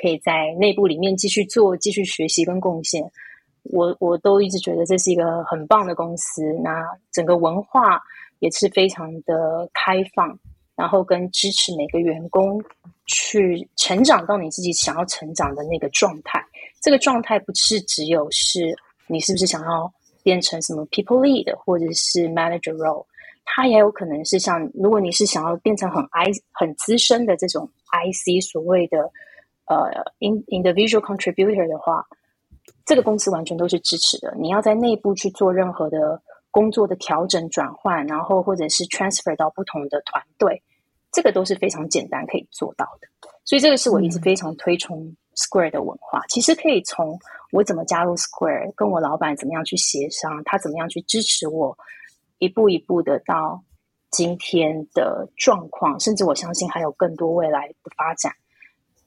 [0.00, 3.04] 可以在内部里面继续做、继续学习跟贡献。
[3.64, 6.42] 我我都一直觉得这是一个很棒的公司。
[6.64, 8.00] 那整个文化。
[8.40, 10.38] 也是非常的开放，
[10.76, 12.62] 然后跟支持每个员工
[13.06, 16.40] 去成长到你自己想要成长的那个状态。
[16.80, 18.76] 这个状态不是只有是
[19.08, 23.04] 你是不是想要变成什么 people lead 或者是 manager role，
[23.44, 29.10] 它也有可能是像如果你是想要变成很 I 很资深的这种 IC 所谓的
[29.66, 32.06] 呃 in individual contributor 的话，
[32.86, 34.32] 这个公司完全都是支持的。
[34.38, 36.22] 你要在内部去做任何的。
[36.50, 40.62] 工作的调整、转换，然后或者是 transfer 到不同的团队，
[41.12, 43.08] 这个都是非常简单可以做到的。
[43.44, 46.18] 所以这个是我一直非常推崇 Square 的文化。
[46.20, 47.18] 嗯、其实可以从
[47.52, 51.76] 我怎么加入 Square，跟我老板怎么样去协商，他怎么样去支持我，
[52.38, 53.62] 一步一步的到
[54.10, 58.32] 今天的状况，甚至我相信还有更多未来的发展。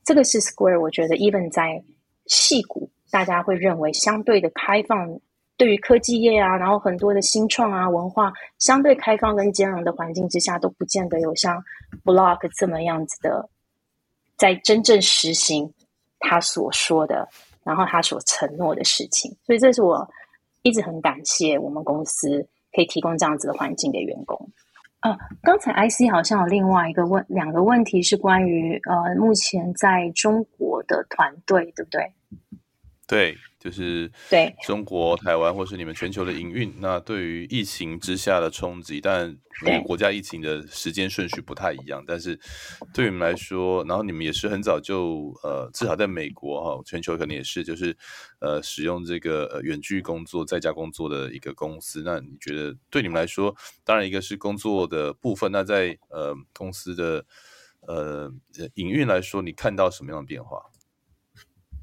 [0.03, 1.83] 这个是 Square，我觉得 even 在
[2.27, 5.19] 戏谷，大家会认为相对的开放。
[5.61, 11.63] 对于科技业啊，然后很多的新创啊，文化相对开放跟兼容的环境之下，都不见得有像
[12.03, 13.47] Block 这么样子的，
[14.37, 15.71] 在真正实行
[16.17, 17.29] 他所说的，
[17.63, 19.31] 然后他所承诺的事情。
[19.45, 20.09] 所以这是我
[20.63, 22.43] 一直很感谢我们公司
[22.75, 24.49] 可以提供这样子的环境给员工。
[25.01, 32.11] 呃，刚才 IC 好像有另外一个问，两个问题是关于呃目前在中国的团队，对不对？
[33.05, 33.37] 对。
[33.61, 42.03] 就是对中国、台湾或是你们全球的营运，那对于疫情之下的冲击，但每个国家疫情的时间顺序不太一样。
[42.07, 42.39] 但是
[42.91, 47.95] 对你们来说，然后你们也是很早就呃，至少在美国哈，全球可能也是就是
[48.39, 52.01] 呃，使用这个呃远距工作、在家工作的一个公司。
[52.03, 57.23] 那你觉得对你们来说，当然一个是工作的部分，那在呃公司的
[57.81, 58.33] 呃
[58.73, 60.63] 营运来说，你看到什么样的变化？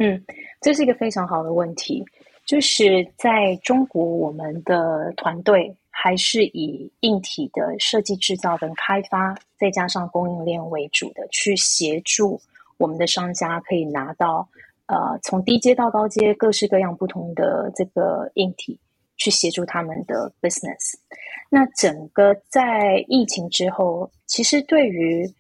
[0.00, 0.24] 嗯，
[0.60, 2.04] 这是一个非常好的问题。
[2.46, 12.40] 就是在中国，我们的团队还是以硬体的设计、制造跟开发，再加上供应链为主的，去协助
[12.78, 14.48] 我们的商家可以拿到
[14.86, 18.80] 呃从低阶到高阶各式各样不同的这个硬体，
[19.18, 20.94] 去协助他们的 business。
[21.50, 25.30] 那整个在疫情之后，其实对于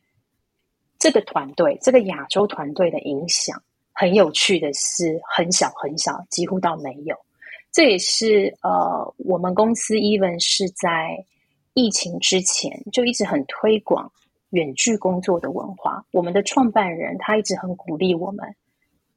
[0.98, 3.62] 这个团队、这个亚洲团队的影响。
[4.00, 7.16] 很有趣的是，很小很小，几乎到没有。
[7.72, 11.18] 这也是呃，我们公司 even 是在
[11.74, 14.08] 疫情之前就一直很推广
[14.50, 16.00] 远距工作的文化。
[16.12, 18.54] 我们的创办人他一直很鼓励我们，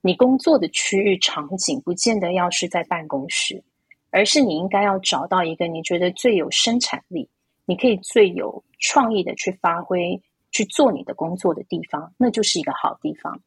[0.02, 3.64] 你工作的区域场景不见得要是在办公室，
[4.10, 7.30] 而是你应该要找到一个你觉得最有生产力、
[7.66, 10.20] 你可以最有创意的去发挥、
[10.52, 13.40] 去做你的工作的地方，那就是一个好地方。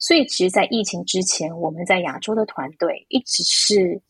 [0.00, 4.00] 所以，其实，在疫情之前，我们在亚洲的团队一直是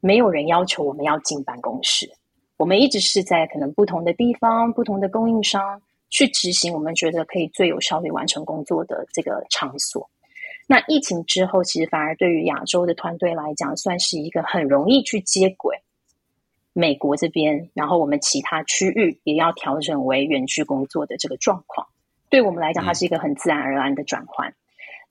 [0.00, 2.10] 没有人要求我们要进办公室。
[2.56, 10.08] 我们一直是在可能不同的地方、不同的供应商去执行我们觉得可以最有效率完成工作的这个场所。
[10.66, 15.76] 那疫情之后，其实反而对于亚洲的团队来讲，算是一个很容易去接轨
[16.72, 21.86] 美国这边，然后我们其他区域也要调整为远距工作的这个状况。
[22.30, 24.54] 对我们来讲，它是一个很自然而然的转换。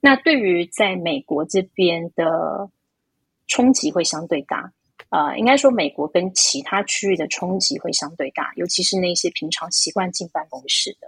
[0.05, 2.69] 那对于在美国这边的
[3.47, 4.71] 冲击会相对大，
[5.09, 11.07] 呃，应该说美国跟其他区域的冲击会相对大，尤其是那些平常习惯进办公室的，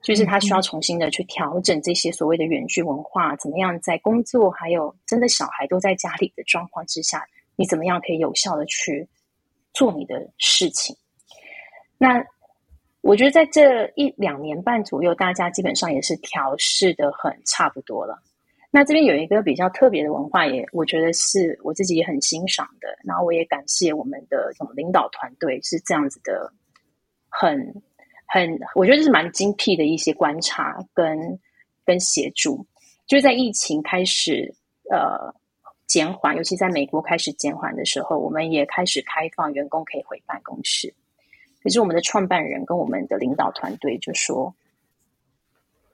[0.00, 9.06] 就是他需要重新的去调整这些所谓的远距文化，怎么样在工作还有真的小孩都在家里的状况之下，你怎么样可以有效的去
[9.74, 10.96] 做你的事情？
[11.98, 12.24] 那。
[13.04, 18.18] 我觉得在这一两年半左右，大家基本上也是调试的很差不多了。
[18.70, 22.88] 那这边有一个比较特别的文化也，我觉得是我自己也很欣赏的。
[23.04, 26.50] 然后我也感谢我们的这种领导团队是这样子的，
[27.28, 27.74] 很
[28.26, 31.38] 很，我觉得这是蛮精辟的一些观察跟
[31.84, 32.66] 跟协助。
[33.06, 34.54] 就是在疫情开始
[34.90, 35.30] 呃
[35.86, 40.94] 减缓，尤其在美国开始减缓的时候，我们也开始开放员工可以回办公室。
[41.64, 44.54] 可是我们的创办人跟我们的领导团队就说，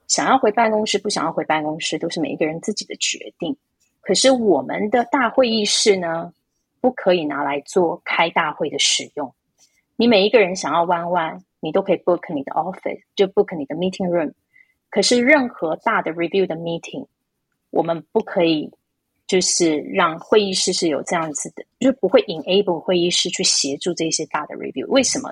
[0.05, 3.55] 想要回办公室，不想要回办公室，都是每一个人自己的决定。
[4.01, 6.33] 可是我们的大会议室呢，
[6.81, 9.33] 不可以拿来做开大会的使用。
[9.95, 14.33] 你每一个人想要弯弯，你都可以 book 你的 office，就 book 你的 meeting room。
[14.89, 17.05] 可是任何大的 review 的 meeting，
[17.69, 18.69] 我们不可以
[19.25, 24.85] 就是让会议室是有这样子的，就不会 enable 会议室去协助这些大的 review。
[24.87, 25.31] 为什么？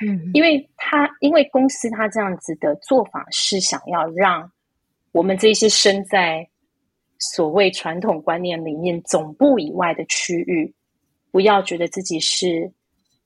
[0.00, 4.50] 嗯，因为他因为公司他这样子的做法是想要让
[5.12, 6.48] 我们这些身在
[7.18, 10.74] 所谓传统观念里面总部以外的区域，
[11.30, 12.70] 不要觉得自己是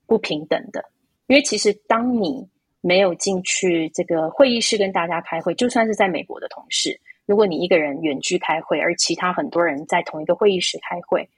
[0.06, 0.84] 不平等的。
[1.26, 2.46] 因为其实当你
[2.80, 11.28] 没有进去这个会议室跟大家开会，就算是在美国的同事，如果你一个人远距开会，而其他很多人在同一个会议室开会，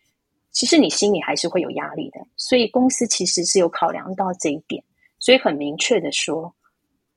[0.51, 2.21] 其实你心里还是会有压力的。
[2.37, 4.83] 所以公司其实是有考量到这一点。
[5.21, 6.53] 所以很明确的说，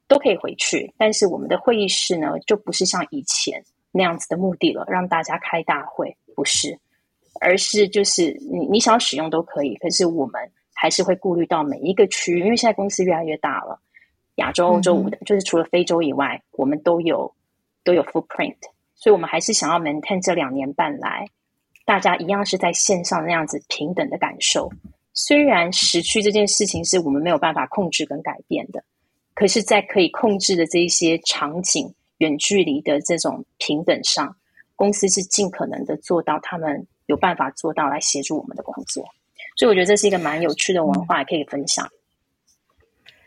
[0.07, 6.77] 都可以回去，但是我们的会议室呢，就不是像以前那样子的目的了，让大家开大会，不是，
[7.39, 13.79] 而是就是你你想要使用都可以，可是我们还是会顾虑到每一个区域，因为现在公司越来越大了，
[14.35, 17.33] 亚洲、欧洲、五的，就是除了非洲以外，我们都有
[17.83, 18.57] 都有 footprint，
[18.95, 21.27] 所以我们还是想要 maintain 这两年半来，
[21.85, 24.69] 大家一样是在线上那样子平等的感受。
[25.13, 28.83] 虽然时区这件事情是我们没有办法控制跟改变的，
[29.35, 34.35] 可是，在可以控制的这一些场景、远距离的这种平等上，
[34.75, 39.03] 公司是尽可能的做到他们有办法做到来协助我们的工作。
[39.55, 41.87] 所以，我觉得这是一个蛮有趣的文化，可以分享。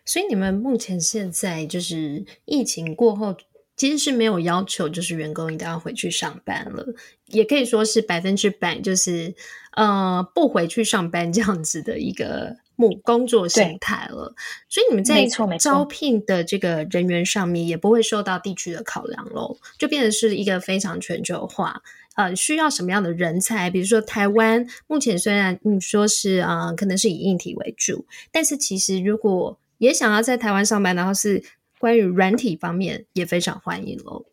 [0.04, 3.36] 所以，你们目前现在就是疫情过后。
[3.76, 6.86] 其实是没有要求，就是员工一定要回去上班了，
[7.26, 9.34] 也可以说是百分之百，就是
[9.72, 14.34] 呃不回去上班这样子的一个目工作形态了。
[14.70, 15.26] 所以你们在
[15.58, 21.82] 招聘的这个人员上面，也不会受到地区的考量喽，就变成是一个非常全球化。
[22.14, 23.68] 呃，需要什么样的人才？
[23.68, 31.42] 比如说台湾目前虽然你说是啊、呃，可能是以硬体为主，但是其实如果也想要在台湾上班，然后是。
[31.78, 34.24] 关于软体方面也非常欢迎喽。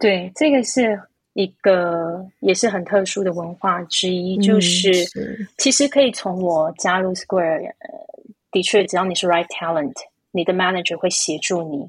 [0.00, 0.98] 对，这个是
[1.34, 7.88] 一个也是很特殊的文化之一，嗯、就是，是其实可以从我加入 Square，呃，
[8.50, 9.92] 的确，只要你是 Right Talent，
[10.30, 11.86] 你的 Manager 会协助你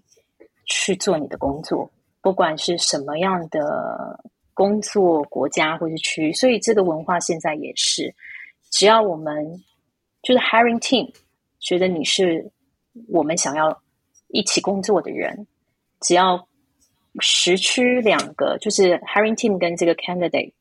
[0.65, 1.89] 去做你的工作，
[2.21, 4.21] 不管是什么样的
[4.53, 6.33] 工作、国家或是区域。
[6.33, 8.13] 所以这个文化现在也是，
[8.69, 9.63] 只要我们
[10.21, 11.13] 就是 Hiring Team
[11.61, 12.51] 觉得你是
[13.07, 13.81] 我们想要。
[14.31, 15.45] 一起工作的人，
[15.99, 16.47] 只要
[17.19, 20.53] 时区两个，就是 hiring team 跟这个 candidate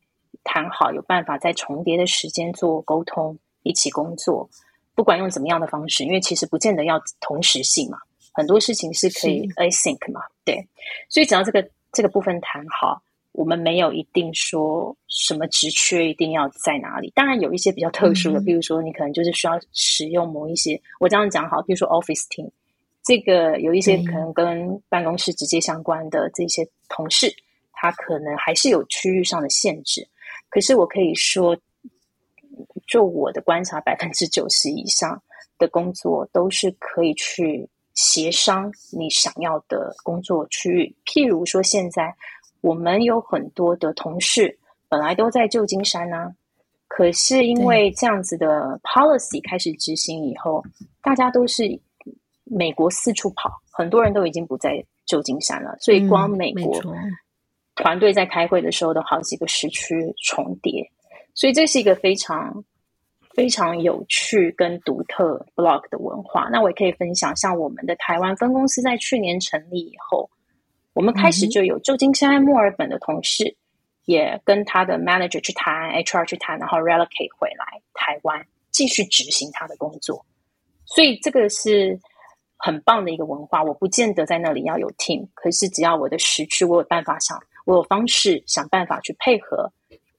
[0.42, 4.50] 谈好，有办法在重叠的时间做沟通，一起工作，
[4.94, 7.98] 不管用怎么样的方式，因为其实不见得要同时性嘛，
[8.32, 10.66] 很多事情是可以 async 嘛，对，
[11.08, 13.00] 所以只要这个这个部分谈好，
[13.32, 22.50] 我们没有一定说什么职缺一定要在哪里，当然有一些比较特殊的，嗯、比如说你可能就是需要使用某一些，我这样讲好，比如说 office team。
[23.10, 27.42] 这个有一些可能跟办公室直接相关的这些同事，嗯、
[27.72, 30.06] 他可能还是有区域上的限制。
[30.48, 31.56] 可是我可以说，
[32.86, 35.20] 就我的观察，百分之九十以上
[35.58, 40.94] 的工作都是可以去协商你想要的工作区域。
[41.04, 42.14] 譬如说，现在
[42.60, 44.56] 我们有很多的同事
[44.88, 46.32] 本来都在旧金山呢、啊，
[46.86, 50.62] 可是因为这样子的 policy 开始执行以后，
[51.02, 51.80] 大家都是。
[52.50, 56.82] 美国四处跑，很多人都已经不在旧金山了，所以光美国
[57.76, 60.90] 团队在开会的时候都好几个时区重叠，
[61.32, 62.64] 所以这是一个非常
[63.34, 66.48] 非常有趣跟独特 Block 的文化。
[66.50, 70.28] 那我也可以分享，像我们的台湾分公司在去年成立以后，
[70.92, 73.56] 我们开始就有旧金山、墨尔本的同事，
[74.06, 80.26] 也跟他的 manager 去谈，HR 去谈，然后 relocate 回来台湾继续执行他的工作，
[80.84, 81.98] 所以这个是。
[82.62, 89.72] 很棒的一个文化，我不见得在那里要有 team，可是只要我的时区，我有办法想，我有方式想办法去配合，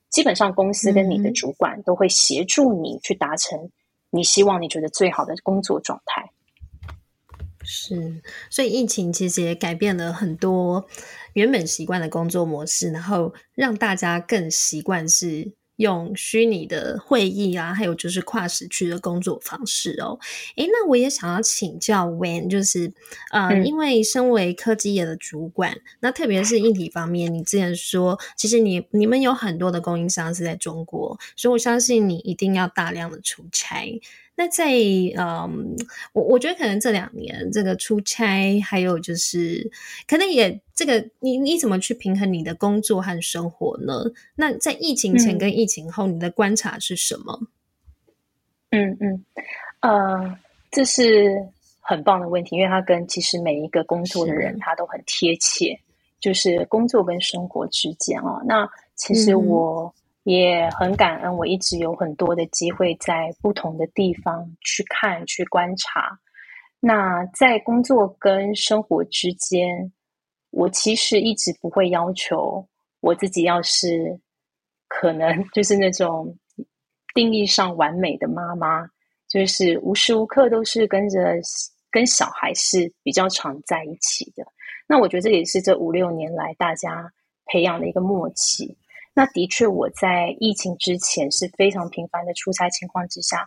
[0.09, 3.69] 基本上公司跟你的主管都会协助你去达成
[4.09, 6.31] 你希望你觉得最好的工作状态。
[7.63, 8.19] 是，
[8.49, 10.83] 所以疫情其实也改变了很多
[11.33, 20.17] 原本习惯的工作模式，然后让大家更习惯是用虚拟的会议啊，还有就是跨时区的工作方式哦。
[20.55, 22.93] 诶，那我也想要请教 Wen，就是
[23.31, 33.99] 呃、嗯，因为身为科技业的主管，那特别是硬体方面，你之前说，其实你你们有很多的供应商是在中国，所以我相信你一定要大量的出差。
[34.41, 34.71] 那在
[35.19, 35.75] 嗯，
[36.13, 39.69] 我我觉得可能这两年这个出差，还有就是
[40.07, 43.93] 可能也这个你你怎么去平衡你的工作和生活呢？
[44.35, 47.39] 那在疫情前跟疫情后，你的观察是什么？
[48.71, 49.23] 嗯嗯
[49.81, 50.35] 呃，
[50.71, 51.47] 这是
[51.79, 55.79] 很棒的问题，因为它跟其实每一个工作的人他都很贴切，
[56.19, 58.41] 就是工作跟生活之间哦。
[58.47, 59.83] 那其实我。
[59.83, 66.19] 嗯也很感恩，我一直有很多的机会在不同的地方去看、去观察。
[66.79, 69.91] 那在工作跟生活之间，
[70.51, 72.67] 我其实一直不会要求
[72.99, 74.19] 我自己要是
[74.87, 76.37] 可能就是那种
[77.13, 78.87] 定义上完美的妈妈，
[79.27, 81.19] 就是无时无刻都是跟着
[81.89, 84.45] 跟小孩是比较常在一起的。
[84.87, 87.11] 那我觉得这也是这五六年来大家
[87.45, 88.77] 培养的一个默契。
[89.13, 93.45] 那的确，我在疫情之前是非常频繁的出差情况之下，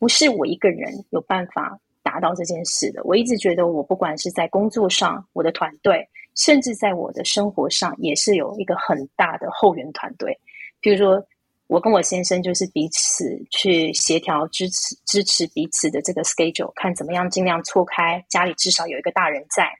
[0.00, 3.00] 不是我一个人有办法达到这件事的。
[3.04, 6.04] 我一直觉得，我不管是在工作上，我的团队，
[6.34, 10.36] 甚至在我的生活上，也是有一个很大的后援团队。
[10.80, 11.24] 比如说，
[11.68, 19.70] 我跟我先生就是彼此去协调、支持、支持彼此的这个 schedule，看怎么样尽量错开，家里至少有一个大人在。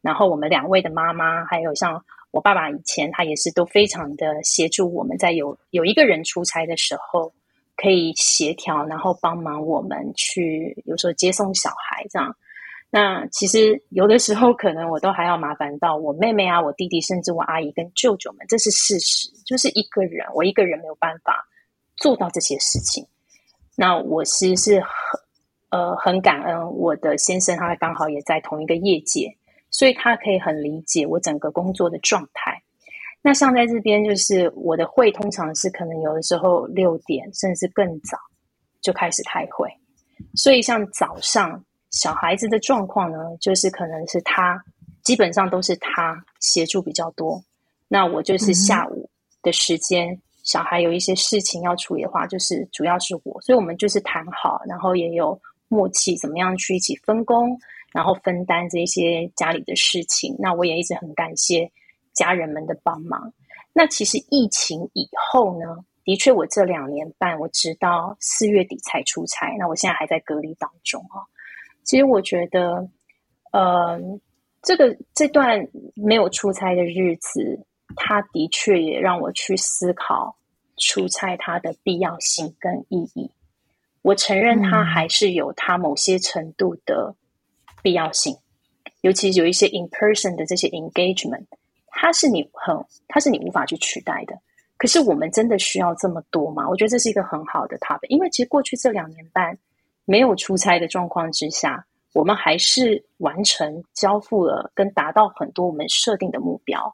[0.00, 2.04] 然后我们两位的妈妈，还有像。
[2.36, 7.32] 我爸爸以前他也是都非常的协助我们，在有有一个人出差的时候，
[7.78, 12.36] 可以协调，然后帮忙我们去，有时候接送小孩这样。
[12.90, 19.30] 那其实有的时候可能我都还要麻烦到我妹妹啊、我弟弟，甚至我阿姨跟舅舅们，这是事实。
[19.46, 21.42] 就是一个人，我一个人没有办法
[21.96, 23.06] 做到这些事情。
[23.74, 24.90] 那我其实是很
[25.70, 29.34] 呃很感恩我的先生，他刚好也在同一个业界。
[29.76, 32.62] 所以他可以很理解我整个工作的状态。
[33.20, 38.16] 那像在这边，就是我的会通常是可能有的时候六点甚至更早
[38.80, 39.68] 就开始开会。
[40.34, 44.58] 所以像早上小孩子的状况呢，就是可能是他
[45.02, 47.38] 基本上都是他协助比较多。
[47.86, 49.10] 那我就是下午
[49.42, 53.38] 的时间，嗯、小孩有一些事情要处理的话，就是主要是我。
[53.42, 57.58] 所以我们就是谈好，然后也有默契，怎么样去一起分工。
[57.92, 61.70] 然后分担这些家里的事情，那我也一直很感谢
[62.12, 63.32] 家人们的帮忙。
[63.72, 69.54] 那其实疫情以后呢，的确我这两年半，我直到四月底才出差。
[69.58, 71.24] 那我现在还在隔离当中啊。
[71.84, 72.88] 其实我觉得，
[73.52, 73.98] 呃，
[74.62, 77.66] 这个这段没有出差的日子，
[77.96, 80.36] 它的确也让我去思考
[80.78, 83.30] 出差它的必要性跟意义。
[84.02, 87.14] 我承认它还是有它某些程度的。
[87.86, 88.36] 必要性，
[89.02, 91.44] 尤其有一些 in person 的这些 engagement，
[91.86, 92.76] 它是你很，
[93.06, 94.36] 它是你无法去取代的。
[94.76, 96.68] 可是我们真的需要这么多吗？
[96.68, 99.56] 我觉得这是一个很好的 topic，因为其实过去这两年半
[100.04, 106.92] 没有出差的状况之下，我们还是完成交付了跟达到很多我们设定的目标。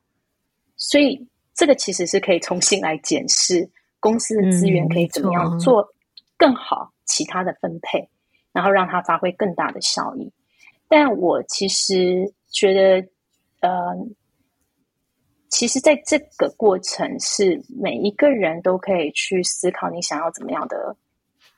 [0.76, 3.66] 所以这个其实是可以重新来检视
[3.98, 5.88] 公司的资源可以怎么样做
[6.36, 8.06] 更好其他的分配，
[8.52, 10.30] 然后让它发挥更大的效益。
[10.94, 13.08] 但我其实觉得，
[13.60, 13.96] 呃，
[15.48, 20.94] 其实在这个过程是每一个人都可以去思考，你想要怎么样的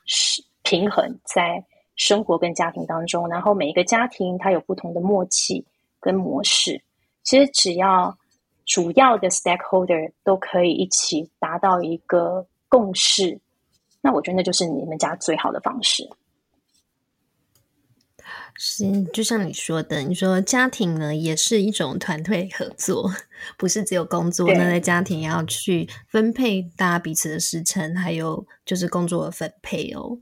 [0.07, 1.61] 是平衡在
[1.97, 3.29] 生活跟家庭当中。
[3.29, 5.67] 然后每一个家庭它有不同的默契
[5.99, 6.81] 跟模式。
[7.25, 8.17] 其实只要
[8.67, 13.37] 主要的 stakeholder 都可以一起达到一个共识，
[14.01, 16.09] 那我觉得那就是你们家最好的方式。
[18.57, 23.11] 是，就像你说的，你说家庭呢也是一种团队合作，
[23.59, 24.47] 不是只有工作。
[24.53, 30.19] 那在家庭也要去分配大家彼此的时辰，还有就是工作的分配哦。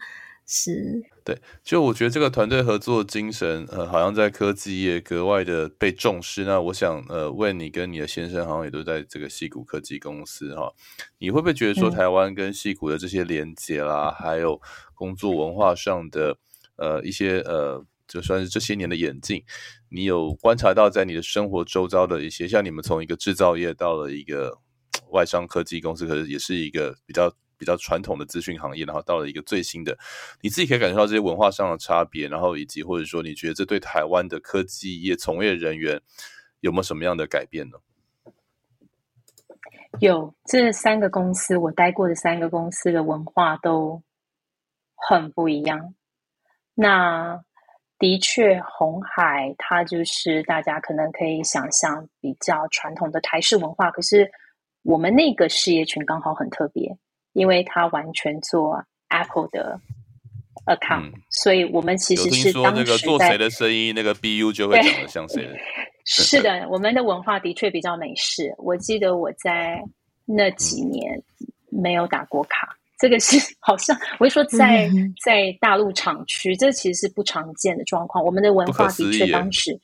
[0.46, 6.44] 是，对，就我觉得这个团队合作精神，呃，好像在科技业格外的被重视。
[6.44, 10.72] 那我想，呃，问你跟你的先生好像也都在这个戏谷科技公司哈，
[11.18, 14.60] 你会不会觉得说台湾跟戏谷的这些连接啦，嗯、还有
[14.94, 16.38] 工作文化上的
[16.76, 17.84] 呃一些呃。
[18.12, 19.42] 就算是这些年的演进，
[19.88, 24.58] 你有观察到在你的生活周遭的一些，像你们从一个制造业到了一个
[25.12, 29.96] 外商科技公司，可是也是一个比较比较传统的资讯行业，然后到了一个最新的，
[30.42, 35.98] 你自己可以感受到这些文化上的差别，然后以及或者说你觉得这对台湾的科技业从业人员
[36.60, 37.78] 有没有什么样的改变呢？
[40.00, 44.02] 有，这三个公司我待过的三个公司的文化都
[44.96, 45.94] 很不一样。
[46.74, 47.42] 那
[48.02, 54.28] 的确，红海它就是大家可能可以想象比较传统的台式文化，可是
[54.82, 56.96] 我们那个事业群刚好很特别，
[57.32, 59.78] 因为它完全做 Apple 的
[60.66, 65.54] account，、嗯、所以我们其实是当时在做谁的生意，那个 BU 就会长得像谁的。
[66.04, 68.52] 是的，我们的文化的确比较美式。
[68.58, 69.80] 我记得我在
[70.24, 71.22] 那几年
[71.70, 72.76] 没有打过卡。
[73.02, 74.92] 这个是好像我会说在，在
[75.24, 78.24] 在大陆厂区，这其实是不常见的状况。
[78.24, 79.76] 我们的文化的确当时，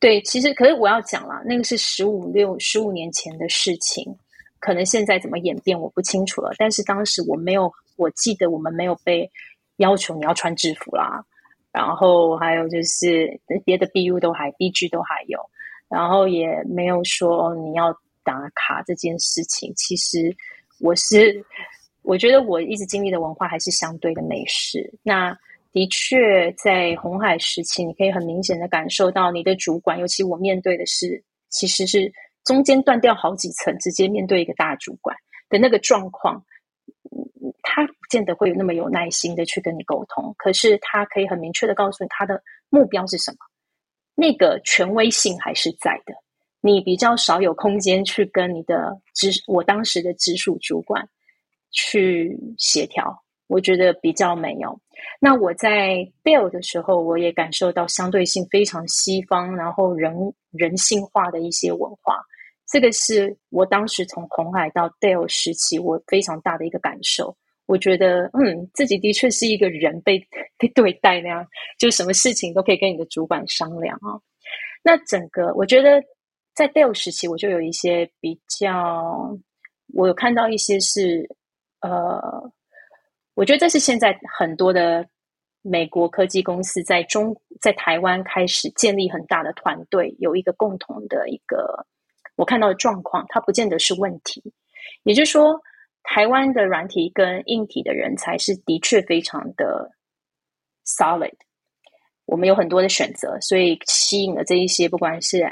[0.00, 4.16] 对，其实可是我要讲了，那个是十五六十五年前的事情，
[4.60, 6.52] 可能现在怎么演变我不清楚了。
[6.56, 9.30] 但是当时我没有，我记得我们没有被
[9.76, 11.22] 要求你要穿制服啦，
[11.70, 15.38] 然后还有就是别的 BU 都还 BG 都还有，
[15.90, 17.92] 然后也没有说你要
[18.22, 19.70] 打卡这件事情。
[19.76, 20.34] 其实
[20.80, 21.44] 我是。
[22.04, 24.92] 我觉得我一直经历的文化还是相对的美式。
[25.02, 25.36] 那
[25.72, 32.12] 的确，在红海时期，你可以很明显的感受到你的主管，尤其我面对的是，其实是
[32.44, 35.16] 中间断掉好几层，直接面对一个大主管
[35.48, 36.44] 的那个状况。
[37.62, 43.38] 他不见得会有那么有耐心的去跟你沟通，可是他可以很明确的告诉你他的目标是什么，
[44.14, 46.14] 那个权威性还是在的。
[46.60, 51.08] 你比较少有空间去跟你的直，我当时的直属主管。
[51.74, 54.80] 去协调，我觉得比较没有。
[55.20, 60.14] 那我在 Dell 的时候，我也感受到相对性非常西方，然后人
[60.52, 62.24] 人性化的一些文化。
[62.66, 67.36] 这个是我当时从红海到 Dell 时期，我非常大的一个感受。
[67.66, 70.18] 我觉得，嗯，自己的确是一个人被
[70.56, 71.46] 被对待那样，
[71.78, 74.16] 就什么事情都可以跟你的主管商量啊。
[74.82, 76.02] 那整个，我觉得
[76.54, 79.36] 在 Dell 时期，我就有一些比较，
[79.92, 81.28] 我有看到一些是。
[81.84, 82.50] 呃，
[83.34, 85.06] 我觉得这是现在很多的
[85.60, 91.86] 美国科技公司在中在台湾开始建立很大的团队，有一个共同的一个
[92.36, 94.54] 我看到的状况，它不见得是问题。
[95.02, 95.60] 也就是说，
[96.02, 99.90] 台湾的软体跟硬体的人才是的确非常的
[100.86, 101.34] solid，
[102.24, 105.46] 我们有很多的选择，所以吸引了这一些不管是。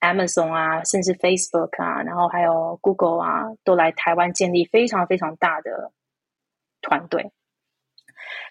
[0.00, 5.92] Amazon 啊，甚至 Facebook 啊，然后还有 Google 啊，都来台湾建立非常非常大的
[6.80, 7.32] 团队。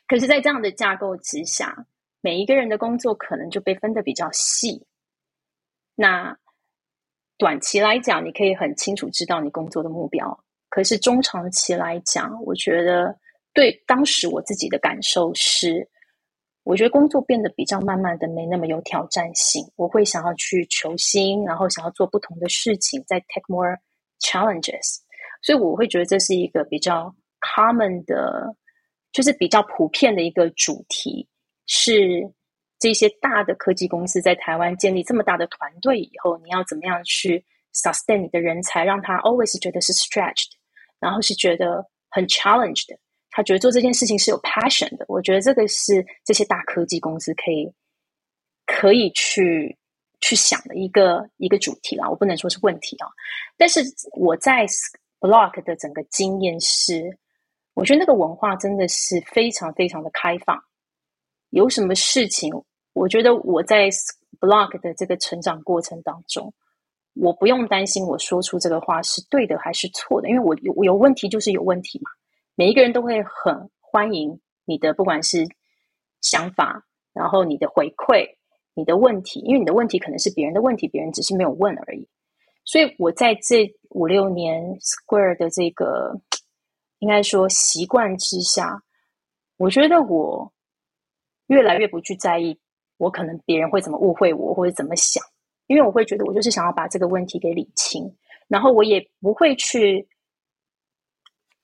[0.07, 1.85] 可是，在这样的架构之下，
[2.21, 4.85] 每一个人的工作可能就被分得比较细。
[5.95, 6.37] 那
[7.37, 10.43] 短期来讲，你可以很清楚知道你工作的目标。
[10.69, 13.17] 可是中长期来讲，我觉得
[13.53, 15.89] 对当时我自己的感受是。
[16.69, 23.75] 我觉得工作变得比较慢慢的没那么有挑战性，我会想要去求新，然后想要做不同的事情，再 take more
[24.21, 24.99] challenges，
[25.41, 28.55] 所以我会觉得这是一个比较 common 的，
[29.11, 31.27] 就是比较普遍的一个主题，
[31.65, 32.31] 是
[32.77, 37.43] 这些大的科技公司在台湾建立这么大的团队以后，你要怎么样去
[37.73, 40.51] sustain 你的人才，让他 always 觉得是 stretched，
[40.99, 42.95] 然后是觉得很 challenged。
[43.31, 47.71] 他觉得做这件事情是有 passion 的，我觉得这个是这些大科技公司可以
[48.65, 49.77] 可以去
[50.19, 52.09] 去想的一个一个主题啦。
[52.09, 53.07] 我不能说是问题啊，
[53.55, 53.81] 但是
[54.13, 54.65] 我在
[55.19, 57.17] Block 的整个经验是，
[57.73, 60.59] 我觉得那个文化真的是非常非常的开放。
[61.49, 62.53] 有什么事情，
[62.93, 63.89] 我觉得我在
[64.39, 66.53] Block 的这个成长过程当中，
[67.15, 72.09] 我不用担心我说出这个话是对的还是错的，因为我有我有问题就是有问题嘛。
[72.59, 75.47] 每一个人都会很欢迎你的，不管是
[76.19, 78.35] 想法，然后你的回馈，
[78.73, 82.05] 你的问题，因为你的问题可能是别人的问题，别人只是没有问而已。
[82.65, 86.19] 所以我在这五六年 Square 的这个
[86.97, 88.83] 应该说习惯之下，
[89.55, 90.51] 我觉得我
[91.47, 92.59] 越来越不去在意
[92.97, 95.23] 我可能别人会怎么误会我或者怎么想，
[95.67, 98.13] 因为我会觉得我就是想要把这个问题给理清，
[98.49, 100.05] 然后我也不会去。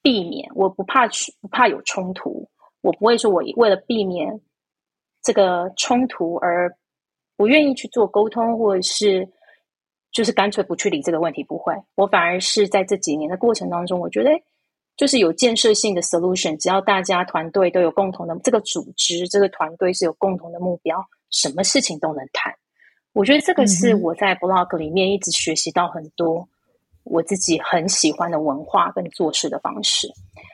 [0.06, 2.48] 避免，我不怕去，不怕有冲突。
[2.82, 4.40] 我不会说，我为了避免
[5.24, 6.72] 这个冲突而
[7.36, 9.28] 不愿意去做沟通，或者是
[10.12, 11.44] 就是干脆不去理这个问题。
[11.44, 14.30] 不会，我反而是在这几年的过程当中，我觉得
[14.96, 16.56] 就是有建设性的 solution。
[16.58, 22.54] 只要大家团队都有共同的这个组织，这个团队是有共同的目标，什么事情都能谈。
[23.14, 26.48] 我觉得这个是我在 Block 里面一直学习到很多。
[27.06, 30.10] 我自己很喜欢的文化跟做事的方式。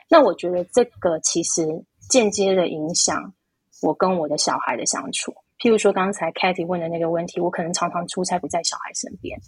[0.08, 1.66] 那我觉得这个其实
[2.08, 3.32] 间接的影响
[3.82, 5.34] 我跟我的小孩的相处。
[5.58, 9.38] 譬如说刚才 Kathy 问的那个问题，我可能常常出差不在小孩身边，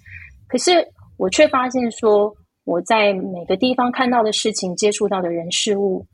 [0.48, 0.86] 可是
[1.16, 2.34] 我却发现说
[2.64, 6.07] 我在每个地方看到的事情、接触到的人事物，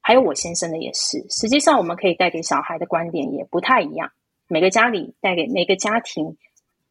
[0.00, 1.24] 还有我先生的也是。
[1.30, 4.10] 实际上，我们可以带给小孩的观点也不太一样。
[4.48, 6.36] 每个家里带给每个家庭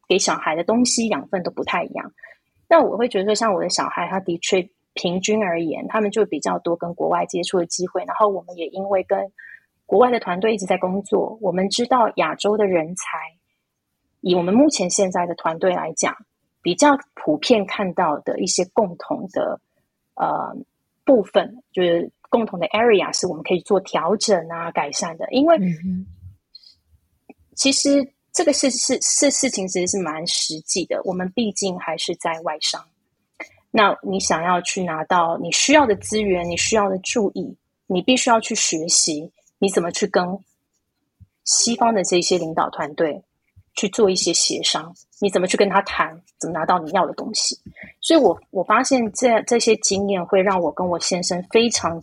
[0.08, 2.12] 给小孩的东西养分都不太一样。
[2.68, 8.04] 那我会觉得说，像我的小孩，他的确平均而言，他们就比较多跟国外接触的机会。
[8.04, 9.32] 然后我们也因为跟
[9.86, 13.18] 国外的团队一直在工作，我们知道亚洲的人才，
[14.20, 16.14] 以我们目前现在的团队来讲，
[16.60, 19.60] 比较普遍看到的一些共同的
[20.14, 20.54] 呃
[21.04, 25.26] 部分，就是共同的 area 是我们可以做调整啊、改善的。
[25.30, 25.58] 因为
[27.56, 28.12] 其实。
[28.38, 31.02] 这个事事事事情，其实是蛮实际的。
[31.02, 32.80] 我们毕竟还是在外商，
[33.72, 37.56] 那你想要去拿到你需要的资源，你需要的注意，
[37.88, 40.24] 你必须要去学习你怎么去跟
[41.42, 43.20] 西方的这些领导团队
[43.74, 47.58] 去做一些协商，你怎么去跟他谈，怎么拿到你要的东西。
[48.00, 52.00] 所以我我发现这这些经验会让我跟我先生非常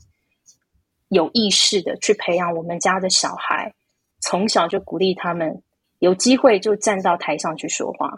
[1.08, 3.74] 有意识的去培养我们家的小孩，
[4.20, 5.64] 从小就鼓励他们。
[6.06, 8.14] 有机会就站到台上去说话。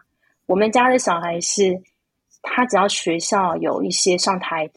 [0.46, 1.82] 我们家的小孩是，
[2.42, 4.70] 他只要学校有一些上台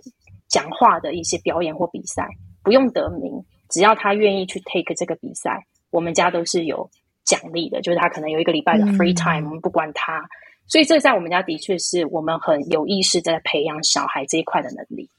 [0.47, 2.29] 讲话的一些表演或比赛，
[2.63, 3.33] 不用得名，
[3.69, 6.89] 只要他愿意去 take 这个比赛，我们家都是有
[7.25, 7.83] 奖励的。
[7.83, 10.25] 就是他可能有一个礼拜的 free time，嗯，我们不管他。
[10.69, 15.11] 所以这在我们家的确是我们很有意识在培养小孩这一块的能力。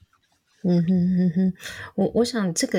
[0.64, 1.52] 嗯哼哼哼，
[1.96, 2.78] 我我想这个，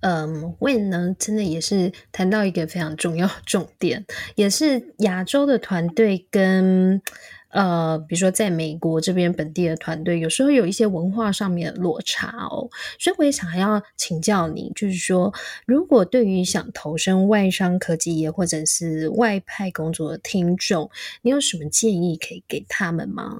[0.00, 4.04] 嗯，Wen 呢，真的也是谈到一个非常重要重点，
[4.36, 7.02] 也是亚洲的团队跟
[7.48, 12.68] 呃，比如说在美国这边本地的团队，有时候有一些文化上面的落差哦，
[12.98, 15.32] 所以我也想要请教你，就是说，
[15.66, 20.90] 如果对于想投身外商科技业或者是外派工作的听众，
[21.22, 23.38] 你有什么建议可以给他们吗？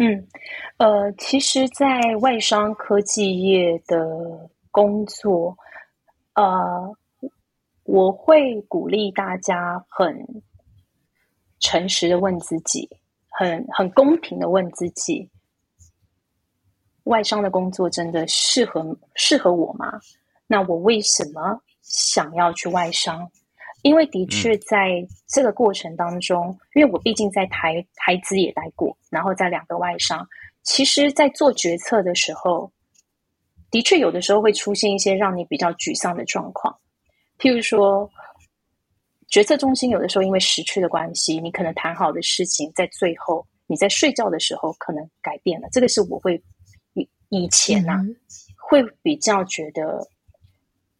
[0.00, 0.28] 嗯，
[0.76, 5.56] 呃，其实，在外商科技业的工作，
[6.34, 6.96] 呃，
[7.82, 10.16] 我会鼓励大家很
[11.58, 12.88] 诚实的问自己，
[13.30, 15.28] 很很公平的问自己，
[17.04, 19.98] 外商的工作真的适合适合我吗？
[20.46, 23.28] 那我为什么想要去外商？
[23.82, 30.26] 因为的确在这个过程当中，嗯、因为我毕竟在台台资也待过，然后在两个外商，
[30.62, 32.70] 其实，在做决策的时候，
[33.70, 36.76] 的确有的时候会出现一些让你比较沮丧的状况。
[37.38, 38.10] 譬如说，
[39.28, 45.68] 决策中心有的时候因为时区的关系，你可能谈好的事情，在最后你在睡觉的时候可能改变了。
[45.70, 46.42] 这个是我会
[46.94, 48.16] 以以前呐、啊嗯，
[48.56, 50.04] 会比较觉得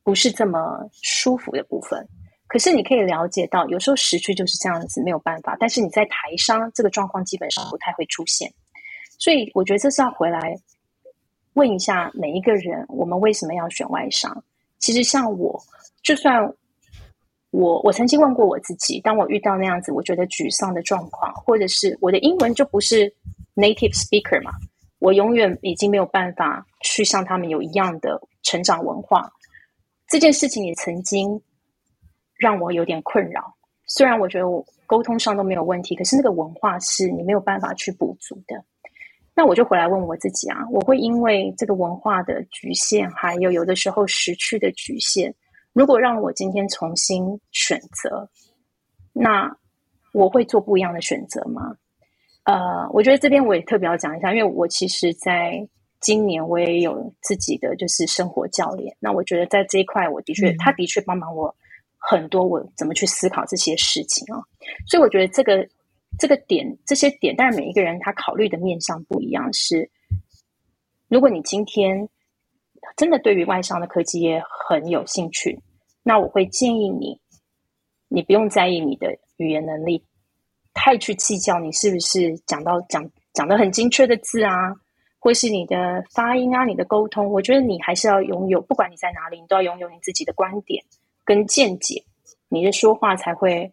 [0.05, 2.07] 不是这么舒服的部分。
[2.49, 5.55] 可是你可以了解到，有时候时区就是这样子，没有办法。
[5.61, 8.51] 但是你在台商这个状况基本上不太会出现，
[9.19, 10.59] 所以我觉得这是要回来
[11.53, 14.43] 问一下每一个人：我们为什么要选外商？
[14.79, 15.63] 其实像我，
[16.03, 16.43] 就算
[17.51, 23.15] 我我曾经问过我自己，当我遇到那样子我觉得沮丧的状况，或者是我的英文就不是
[23.57, 24.53] native speaker 嘛，
[25.01, 29.31] 我永远已经没有办法去像他们有一样的成长文化，
[30.09, 31.39] 这件事情也曾经。
[32.39, 33.55] 让我有点困扰。
[33.87, 38.65] 虽然我觉得我沟通上都没有问题，可是那个文化是你没有办法去补足的。
[39.35, 45.33] 那我就回来问我自己啊，我会因为这个文化的局限，还有有的时候时区的局限，
[45.73, 48.29] 如果让我今天重新选择，
[49.13, 49.57] 那
[50.13, 51.77] 我会做不一样的选择吗？
[52.45, 55.67] 呃，我觉得这边我也特别要讲一下，因为我其实在
[56.01, 58.95] 今年我也有自己的就是生活教练。
[58.99, 61.55] 那我觉得在这一块，我的确、嗯、他的确帮忙我。
[61.99, 64.41] 很多我怎么去思考这些事情啊？
[64.87, 65.69] 所以我觉得这个
[66.19, 69.53] 这个点这些点，但是每一个人他考虑的面向不一样。
[69.53, 69.91] 是，
[71.09, 72.09] 如果你今天
[72.97, 75.61] 真的对于外商的科技业很有兴趣，
[76.03, 77.21] 那我会建议你，
[78.09, 80.05] 你不用在意你的语言能力，
[80.73, 84.53] 太去计较你是不是讲到讲讲的很精确的字啊，
[85.19, 90.85] 或是你的发音啊，你的沟通，我觉得你还是要拥有，不管你在哪里，你都要拥有你自己的观点。
[91.29, 92.03] 跟见解，
[92.49, 93.71] 你的说话才会，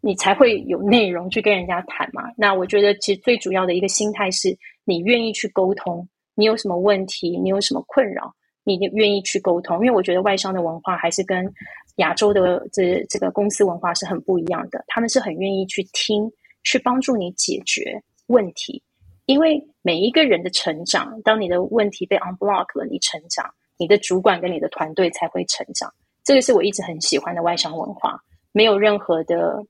[0.00, 2.24] 你才会有内容去跟人家谈嘛。
[2.36, 6.08] 那我觉得，其实最主要的一个心态是，你愿意去沟通。
[6.34, 9.76] 你有什么问题，你有什么困扰，你愿意去沟通。
[9.76, 11.48] 因为我觉得外商的文化还是跟
[11.98, 14.84] 亚洲的这这个公司文化是很不一样的。
[14.88, 16.28] 他们是很愿意去听，
[16.64, 18.82] 去帮助你解决问题。
[19.26, 25.94] 因为每一个人的成长，当你的问题被 unblock 了，你成长，你的主管跟你的团队才会成长。
[26.24, 29.60] 这个是我一直很喜欢的外商文化，没有任何的，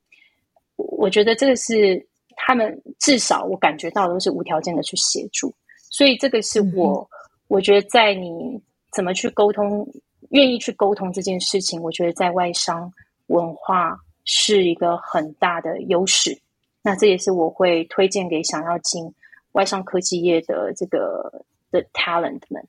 [0.77, 5.51] 我觉得这个是他们至少我感觉到都是无条件的去协助，
[5.91, 7.09] 所以这个是我、嗯、
[7.49, 8.61] 我觉得在你
[8.93, 9.87] 怎么去沟通，
[10.29, 12.93] 愿意去沟通这件事情，我觉得在外商
[13.29, 16.39] 文化是一个很大的优势。
[16.83, 19.11] 那这也是我会推荐给想要进
[19.53, 22.63] 外商科技业的这个的 talent 们。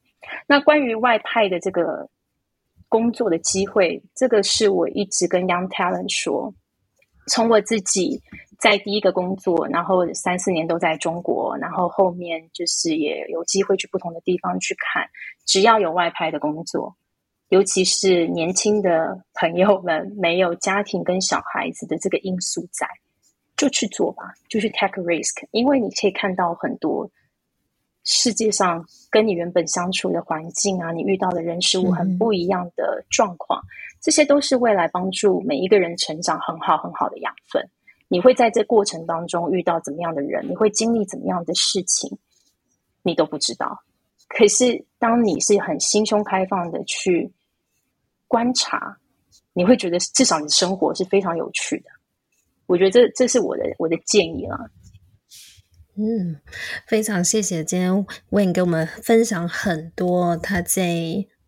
[0.47, 2.07] 那关于外派的这个。
[2.93, 6.53] 工作的机会，这个是我一直跟 Young Talent 说。
[7.25, 8.21] 从我自己
[8.59, 15.09] 在第一个工作，然后三四年都在中国，然后后面就是也有机会去不同的地方去看。
[15.43, 16.95] 只要有外派的工作，
[17.49, 22.85] 尤其是年轻的朋友们没有家庭跟小孩子的这个因素在，
[23.57, 27.09] 就去做吧，就去 take risk，因为你可以看到很多。
[28.03, 33.67] 世界上跟你原本相处的环境啊，你遇到的人事物很不一样的状况，嗯、
[34.01, 37.67] 这些都是未来帮助每一个人成长很好很好的养分。
[38.09, 42.17] 你会在这过程当中遇到怎么样的人，你会经历怎么样的事情，
[43.01, 43.83] 你都不知道。
[44.27, 47.31] 可是当你是很心胸开放的去
[48.27, 48.97] 观察，
[49.53, 51.85] 你会觉得至少你的生活是非常有趣的。
[52.65, 54.59] 我觉得这这是我的我的建议啦。
[55.95, 56.37] 嗯，
[56.87, 60.83] 非常谢谢今天 Win 给我们分享很多他在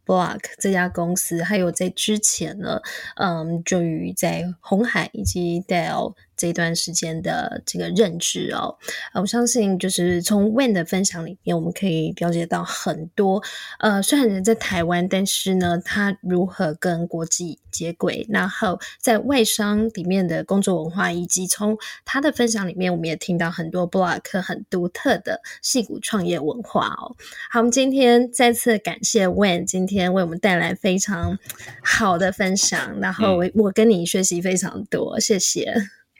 [0.05, 2.79] Block 这家公司，还有在之前呢，
[3.15, 6.13] 嗯，就于在红海以及 Dell。
[6.37, 8.77] 这段时间的这个认知哦，
[9.13, 13.41] 我相信就是从 Wayne 的分享里面，我们可以了解到很多。
[13.79, 27.15] 呃，虽然人在台湾，但是呢，他如何跟国际接轨，然后在外商里面的工作文化，以及从他的分享里面，我们也听到很多 Block 很独特的矽谷创业文化哦。
[27.49, 31.37] 好，我们今天再次感谢 Wayne 今天为我们带来非常
[31.81, 35.73] 好的分享，然后我我跟你学习非常多，谢谢。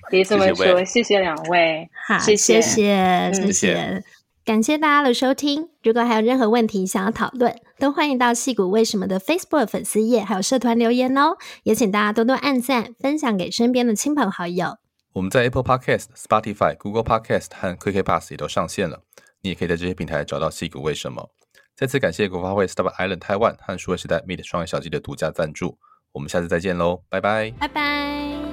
[0.09, 4.03] 别这么说，谢谢两位，好，谢谢，谢谢，谢谢，
[4.43, 5.69] 感谢大家的收听。
[5.83, 11.37] 如果还有任何问题想要讨论，都欢迎到矽谷为什么的 Facebook 粉丝页还有社团留言哦。
[11.63, 14.77] 也请大家多多按赞，分享给身边的亲朋好友。
[15.13, 19.01] 我们在 Apple Podcast、Spotify、Google Podcast 和 KKBOX 也都上线了，
[19.41, 21.29] 你也可以在这些平台找到矽谷为什么。
[21.75, 25.77] 再次感谢国发会 Startup Island Taiwan 和数位时代 Meet 创业小记的独家赞助。
[26.13, 28.44] 我们下次再见喽，拜拜，拜拜。